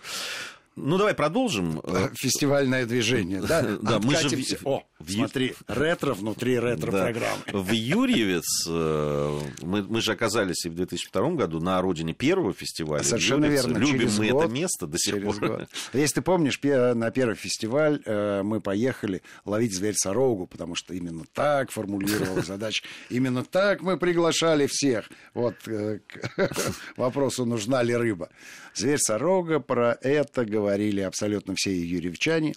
Ну, 0.76 0.98
давай 0.98 1.14
продолжим. 1.14 1.82
Фестивальное 2.16 2.86
движение, 2.86 3.42
да? 3.42 3.62
Да, 3.82 4.00
мы 4.00 4.16
же... 4.16 4.30
О, 4.64 4.84
смотри, 5.14 5.54
ретро 5.68 6.14
внутри 6.14 6.60
ретро-программы. 6.60 7.44
В 7.52 7.72
Юрьевец 7.72 8.46
э, 8.68 9.40
мы, 9.62 9.84
мы 9.84 10.02
же 10.02 10.12
оказались 10.12 10.66
и 10.66 10.70
в 10.70 10.76
2002 10.76 11.32
году 11.32 11.60
на 11.60 11.82
родине 11.82 12.14
первого 12.14 12.54
фестиваля. 12.54 13.04
Совершенно 13.04 13.46
верно. 13.46 13.78
Любим 13.78 14.10
мы 14.18 14.28
это 14.28 14.48
место 14.48 14.88
до 14.88 14.98
сих 14.98 15.24
пор. 15.24 15.36
Год. 15.40 15.70
Если 15.94 16.16
ты 16.16 16.22
помнишь, 16.22 16.60
на 16.62 17.12
первый 17.12 17.36
фестиваль 17.36 18.02
э, 18.06 18.42
мы 18.44 18.62
поехали 18.62 19.22
ловить 19.46 19.76
зверь-сорогу, 19.76 20.48
потому 20.48 20.76
что 20.76 20.94
именно 20.94 21.26
так 21.34 21.72
формулировала 21.72 22.42
задача. 22.42 22.84
Именно 23.10 23.44
так 23.44 23.82
мы 23.82 23.98
приглашали 23.98 24.68
всех. 24.68 25.10
Вот 25.34 25.56
э, 25.68 26.00
к 26.08 26.52
вопросу, 26.98 27.46
нужна 27.46 27.84
ли 27.84 27.96
рыба. 27.96 28.30
Зверь-сорога, 28.74 29.60
про 29.60 29.98
это 30.02 30.46
говорили 30.46 31.02
абсолютно 31.02 31.56
все 31.56 31.72
юрьевчане. 31.72 32.54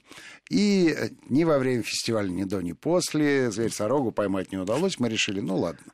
И 0.50 0.94
ни 1.28 1.44
во 1.44 1.58
время 1.58 1.82
фестиваля, 1.82 2.28
ни 2.38 2.44
до, 2.44 2.60
ни 2.62 2.72
после 2.72 3.50
Зверь-сорогу 3.50 4.12
поймать 4.12 4.52
не 4.52 4.58
удалось. 4.58 4.98
Мы 4.98 5.08
решили, 5.08 5.40
ну 5.40 5.56
ладно, 5.56 5.92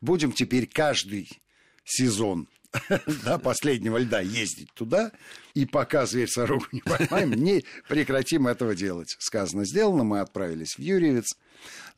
будем 0.00 0.32
теперь 0.32 0.66
каждый 0.66 1.40
сезон 1.84 2.48
да, 3.24 3.38
последнего 3.38 3.98
льда 3.98 4.20
ездить 4.20 4.72
туда, 4.74 5.12
и 5.54 5.66
пока 5.66 6.06
зверь 6.06 6.28
сорогу 6.28 6.66
не 6.72 6.80
поймаем, 6.80 7.32
не 7.34 7.64
прекратим 7.88 8.46
этого 8.46 8.74
делать. 8.74 9.14
Сказано, 9.18 9.64
сделано, 9.64 10.04
мы 10.04 10.20
отправились 10.20 10.76
в 10.76 10.80
Юрьевец, 10.80 11.36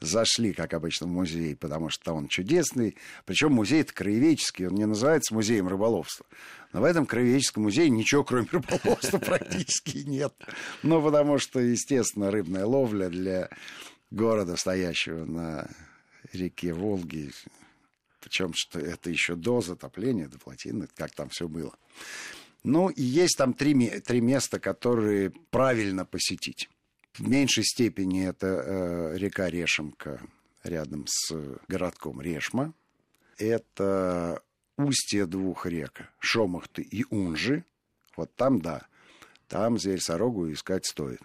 зашли, 0.01 0.53
как 0.53 0.75
обычно, 0.75 1.07
в 1.07 1.11
музей, 1.11 1.57
потому 1.57 1.89
что 1.91 2.13
он 2.13 2.29
чудесный. 2.29 2.97
Причем 3.25 3.53
музей 3.53 3.81
это 3.81 3.93
краеведческий, 3.93 4.67
он 4.67 4.75
не 4.75 4.87
называется 4.87 5.35
музеем 5.35 5.69
рыболовства. 5.69 6.27
Но 6.73 6.81
в 6.81 6.85
этом 6.85 7.07
краеведческом 7.07 7.65
музее 7.65 7.89
ничего, 7.89 8.25
кроме 8.25 8.49
рыболовства, 8.51 9.19
практически 9.25 9.99
нет. 9.99 10.35
Ну, 10.83 11.03
потому 11.03 11.39
что, 11.39 11.61
естественно, 11.61 12.31
рыбная 12.31 12.67
ловля 12.67 13.09
для 13.09 13.49
города, 14.11 14.57
стоящего 14.57 15.25
на 15.25 15.69
реке 16.33 16.73
Волги, 16.73 17.33
причем 18.27 18.55
что 18.57 18.81
это 18.81 19.09
еще 19.09 19.37
до 19.37 19.61
затопления, 19.61 20.27
до 20.27 20.37
плотины, 20.37 20.89
как 20.97 21.13
там 21.13 21.29
все 21.29 21.47
было. 21.47 21.73
Ну, 22.65 22.89
и 22.89 23.01
есть 23.01 23.39
там 23.39 23.55
три, 23.55 24.01
три 24.01 24.21
места, 24.21 24.59
которые 24.59 25.31
правильно 25.51 26.05
посетить. 26.05 26.69
В 27.13 27.29
меньшей 27.29 27.63
степени 27.63 28.27
это 28.27 28.47
э, 28.49 29.17
река 29.17 29.49
Решемка 29.49 30.21
рядом 30.65 31.07
с 31.07 31.37
городком 31.69 32.21
Решма. 32.21 32.75
Это 33.39 34.43
устье 34.77 35.27
двух 35.27 35.67
рек, 35.67 36.11
Шомахты 36.19 36.83
и 36.83 37.05
Унжи. 37.11 37.65
Вот 38.17 38.35
там, 38.35 38.61
да, 38.61 38.89
там 39.47 39.79
зверь-сорогу 39.79 40.53
искать 40.53 40.85
стоит. 40.85 41.21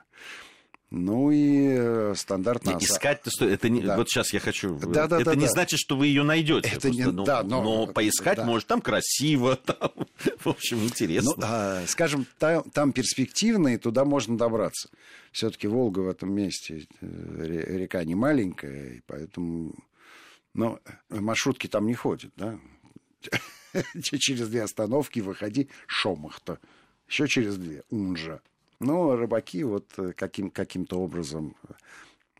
Ну 0.92 1.32
и 1.32 1.70
э, 1.70 2.14
стандартно... 2.18 2.78
Искать-то 2.78 3.32
стоит. 3.32 3.54
Это 3.54 3.70
не... 3.70 3.82
да. 3.82 3.96
Вот 3.96 4.10
сейчас 4.10 4.34
я 4.34 4.42
хочу... 4.42 4.78
Да, 4.78 5.08
да, 5.08 5.22
это 5.22 5.32
да, 5.32 5.36
не 5.36 5.46
да. 5.46 5.52
значит, 5.52 5.80
что 5.80 5.96
вы 5.96 6.08
ее 6.08 6.24
найдете. 6.24 6.70
Это 6.70 6.90
не... 6.90 7.06
ну, 7.06 7.24
да, 7.24 7.44
но... 7.44 7.64
но 7.64 7.88
поискать 7.88 8.36
да. 8.36 8.46
может. 8.46 8.68
Там 8.68 8.82
красиво, 8.82 9.56
там, 9.66 9.90
в 10.40 10.48
общем, 10.48 10.84
интересно. 10.84 11.32
Ну, 11.38 11.44
а, 11.44 11.84
скажем, 11.88 12.28
там, 12.38 12.64
там 12.72 12.92
перспективно, 12.92 13.70
и 13.70 13.78
туда 13.78 14.04
можно 14.04 14.38
добраться. 14.38 14.90
Все-таки 15.32 15.66
Волга 15.66 16.02
в 16.02 16.10
этом 16.10 16.34
месте 16.34 16.88
э, 17.00 17.76
река 17.78 18.04
не 18.04 18.16
маленькая, 18.16 18.96
и 18.96 19.02
поэтому... 19.08 19.74
Но 20.54 20.82
маршрутки 21.08 21.68
там 21.68 21.88
не 21.88 21.94
ходят, 21.94 22.34
да? 22.36 22.60
Через 24.20 24.50
две 24.50 24.64
остановки 24.64 25.22
выходи 25.22 25.70
Шомахта. 25.88 26.60
Еще 27.08 27.28
через 27.28 27.58
две 27.58 27.84
Унжа. 27.90 28.42
Но 28.82 29.16
рыбаки 29.16 29.64
вот 29.64 29.94
э, 29.98 30.14
каким, 30.14 30.50
каким-то 30.50 31.00
образом 31.00 31.56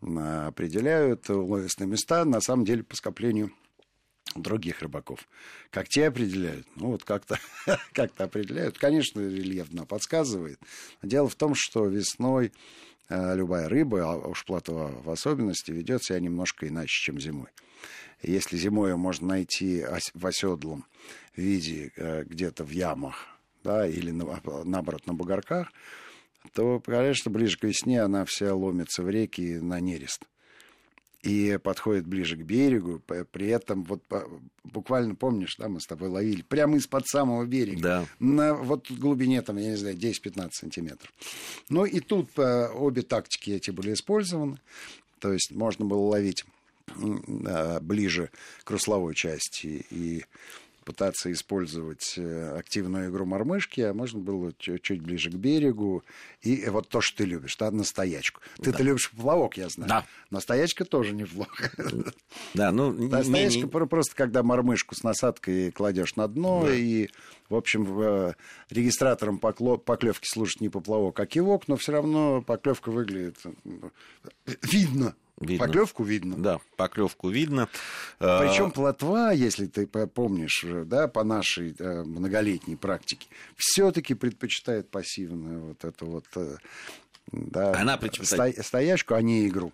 э, 0.02 0.48
определяют 0.48 1.30
ловесные 1.30 1.88
места, 1.88 2.26
на 2.26 2.42
самом 2.42 2.66
деле, 2.66 2.84
по 2.84 2.96
скоплению 2.96 3.52
других 4.36 4.82
рыбаков. 4.82 5.28
Как 5.70 5.88
те 5.88 6.08
определяют? 6.08 6.66
Ну, 6.76 6.88
вот 6.88 7.04
как-то 7.04 7.38
как 7.94 8.20
определяют. 8.20 8.80
Конечно, 8.80 9.20
рельеф 9.20 9.72
нам 9.72 9.86
подсказывает. 9.86 10.60
Дело 11.04 11.30
в 11.30 11.36
том, 11.36 11.54
что 11.56 11.86
весной 11.86 12.52
э, 13.10 13.36
любая 13.36 13.70
рыба, 13.70 14.12
а 14.12 14.28
уж 14.28 14.44
плотва 14.44 14.88
в 15.04 15.12
особенности, 15.12 15.70
ведет 15.70 16.04
себя 16.04 16.20
немножко 16.20 16.68
иначе, 16.68 17.04
чем 17.06 17.20
зимой. 17.20 17.50
Если 18.24 18.58
зимой 18.58 18.96
можно 18.96 19.28
найти 19.28 19.86
в 20.14 20.26
оседлом 20.26 20.86
виде 21.36 21.92
где-то 21.98 22.64
в 22.64 22.70
ямах, 22.70 23.28
да, 23.64 23.88
или 23.88 24.12
наоборот 24.12 25.08
на 25.08 25.14
бугорках, 25.14 25.72
то, 26.54 26.80
конечно, 26.80 27.32
ближе 27.32 27.58
к 27.58 27.64
весне 27.64 28.02
она 28.02 28.26
вся 28.26 28.54
ломится 28.54 29.04
в 29.04 29.10
реки 29.10 29.60
на 29.60 29.80
нерест. 29.80 30.26
И 31.22 31.60
подходит 31.64 32.08
ближе 32.08 32.36
к 32.36 32.40
берегу, 32.40 33.00
при 33.32 33.48
этом 33.48 33.84
вот 33.84 34.02
буквально 34.64 35.14
помнишь, 35.14 35.56
да, 35.60 35.70
мы 35.70 35.80
с 35.80 35.86
тобой 35.86 36.10
ловили 36.10 36.42
прямо 36.42 36.78
из-под 36.78 37.06
самого 37.08 37.46
берега. 37.46 37.82
Да. 37.82 38.06
На 38.18 38.56
вот 38.56 38.90
глубине, 38.90 39.44
там, 39.44 39.58
я 39.58 39.70
не 39.70 39.76
знаю, 39.76 39.96
10-15 39.96 40.50
сантиметров. 40.54 41.14
Ну 41.70 41.86
и 41.86 42.00
тут 42.00 42.32
э, 42.38 42.70
обе 42.70 43.04
тактики 43.04 43.52
эти 43.52 43.70
были 43.70 43.94
использованы. 43.94 44.58
То 45.20 45.32
есть 45.32 45.52
можно 45.52 45.86
было 45.86 46.02
ловить 46.08 46.44
ближе 46.96 48.32
к 48.64 48.72
русловой 48.72 49.14
части 49.14 49.86
и 49.92 50.26
пытаться 50.84 51.32
использовать 51.32 52.16
э, 52.18 52.58
активную 52.58 53.10
игру 53.10 53.26
мормышки, 53.26 53.82
а 53.82 53.94
можно 53.94 54.20
было 54.20 54.54
чуть, 54.58 55.02
ближе 55.02 55.30
к 55.30 55.36
берегу. 55.36 56.04
И 56.42 56.66
вот 56.70 56.90
то, 56.90 57.02
что 57.02 57.18
ты 57.18 57.26
любишь, 57.26 57.56
да, 57.58 57.72
настоячку. 57.72 58.42
Ты-то 58.58 58.80
да. 58.80 58.84
любишь 58.84 59.12
поплавок, 59.12 59.58
я 59.58 59.70
знаю. 59.70 59.90
Да. 59.90 60.06
Настоячка 60.30 60.86
тоже 60.86 61.14
неплохо. 61.14 61.72
Да, 62.54 62.72
ну... 62.72 62.92
Настоячка 62.92 63.62
не... 63.62 63.68
просто, 63.68 64.16
когда 64.16 64.44
мормышку 64.44 64.96
с 64.96 65.04
насадкой 65.04 65.72
кладешь 65.72 66.16
на 66.16 66.28
дно, 66.28 66.64
да. 66.66 66.74
и, 66.74 67.08
в 67.50 67.56
общем, 67.56 68.02
э, 68.02 68.34
регистратором 68.70 69.40
поклевки 69.40 70.28
служит 70.28 70.62
не 70.62 70.70
поплавок, 70.70 71.20
а 71.20 71.26
кивок, 71.26 71.68
но 71.68 71.78
все 71.78 71.94
равно 71.94 72.42
поклевка 72.42 72.92
выглядит... 72.92 73.38
Э, 73.46 74.52
видно, 74.64 75.16
Видно. 75.42 75.66
Поклевку 75.66 76.04
видно. 76.04 76.36
Да, 76.38 76.60
поклевку 76.78 77.30
видно. 77.30 77.68
Причем 78.20 78.68
а, 78.68 78.70
плотва, 78.70 79.34
если 79.34 79.66
ты 79.66 79.88
помнишь, 79.88 80.64
да, 80.86 81.08
по 81.08 81.24
нашей 81.24 81.76
э, 81.78 82.04
многолетней 82.04 82.78
практике, 82.78 83.28
все-таки 83.58 84.14
предпочитает 84.14 84.90
пассивную 84.90 85.62
вот 85.70 85.84
эту 85.84 86.06
вот 86.06 86.26
э, 86.36 86.58
да, 87.32 87.74
Она 87.80 87.98
предпочитает... 87.98 88.64
стоячку, 88.66 89.16
а 89.16 89.22
не 89.22 89.48
игру. 89.48 89.72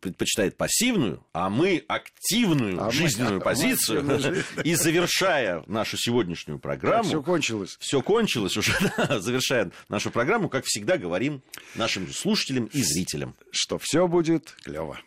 Предпочитает 0.00 0.56
пассивную, 0.56 1.24
а 1.32 1.50
мы 1.50 1.84
активную 1.86 2.82
а 2.82 2.90
жизненную 2.90 3.36
мы, 3.36 3.40
позицию. 3.40 4.04
Мы 4.04 4.44
и 4.64 4.74
завершая 4.74 5.62
нашу 5.66 5.96
сегодняшнюю 5.96 6.58
программу... 6.58 7.04
Все 7.04 7.22
кончилось. 7.22 7.76
Все 7.80 8.02
кончилось 8.02 8.56
уже, 8.56 8.72
да, 8.96 9.20
завершая 9.20 9.70
нашу 9.88 10.10
программу, 10.10 10.48
как 10.48 10.64
всегда 10.64 10.96
говорим 10.96 11.42
нашим 11.74 12.10
слушателям 12.12 12.66
и 12.66 12.82
зрителям. 12.82 13.36
Что 13.50 13.78
все 13.78 14.08
будет 14.08 14.56
клево. 14.62 14.98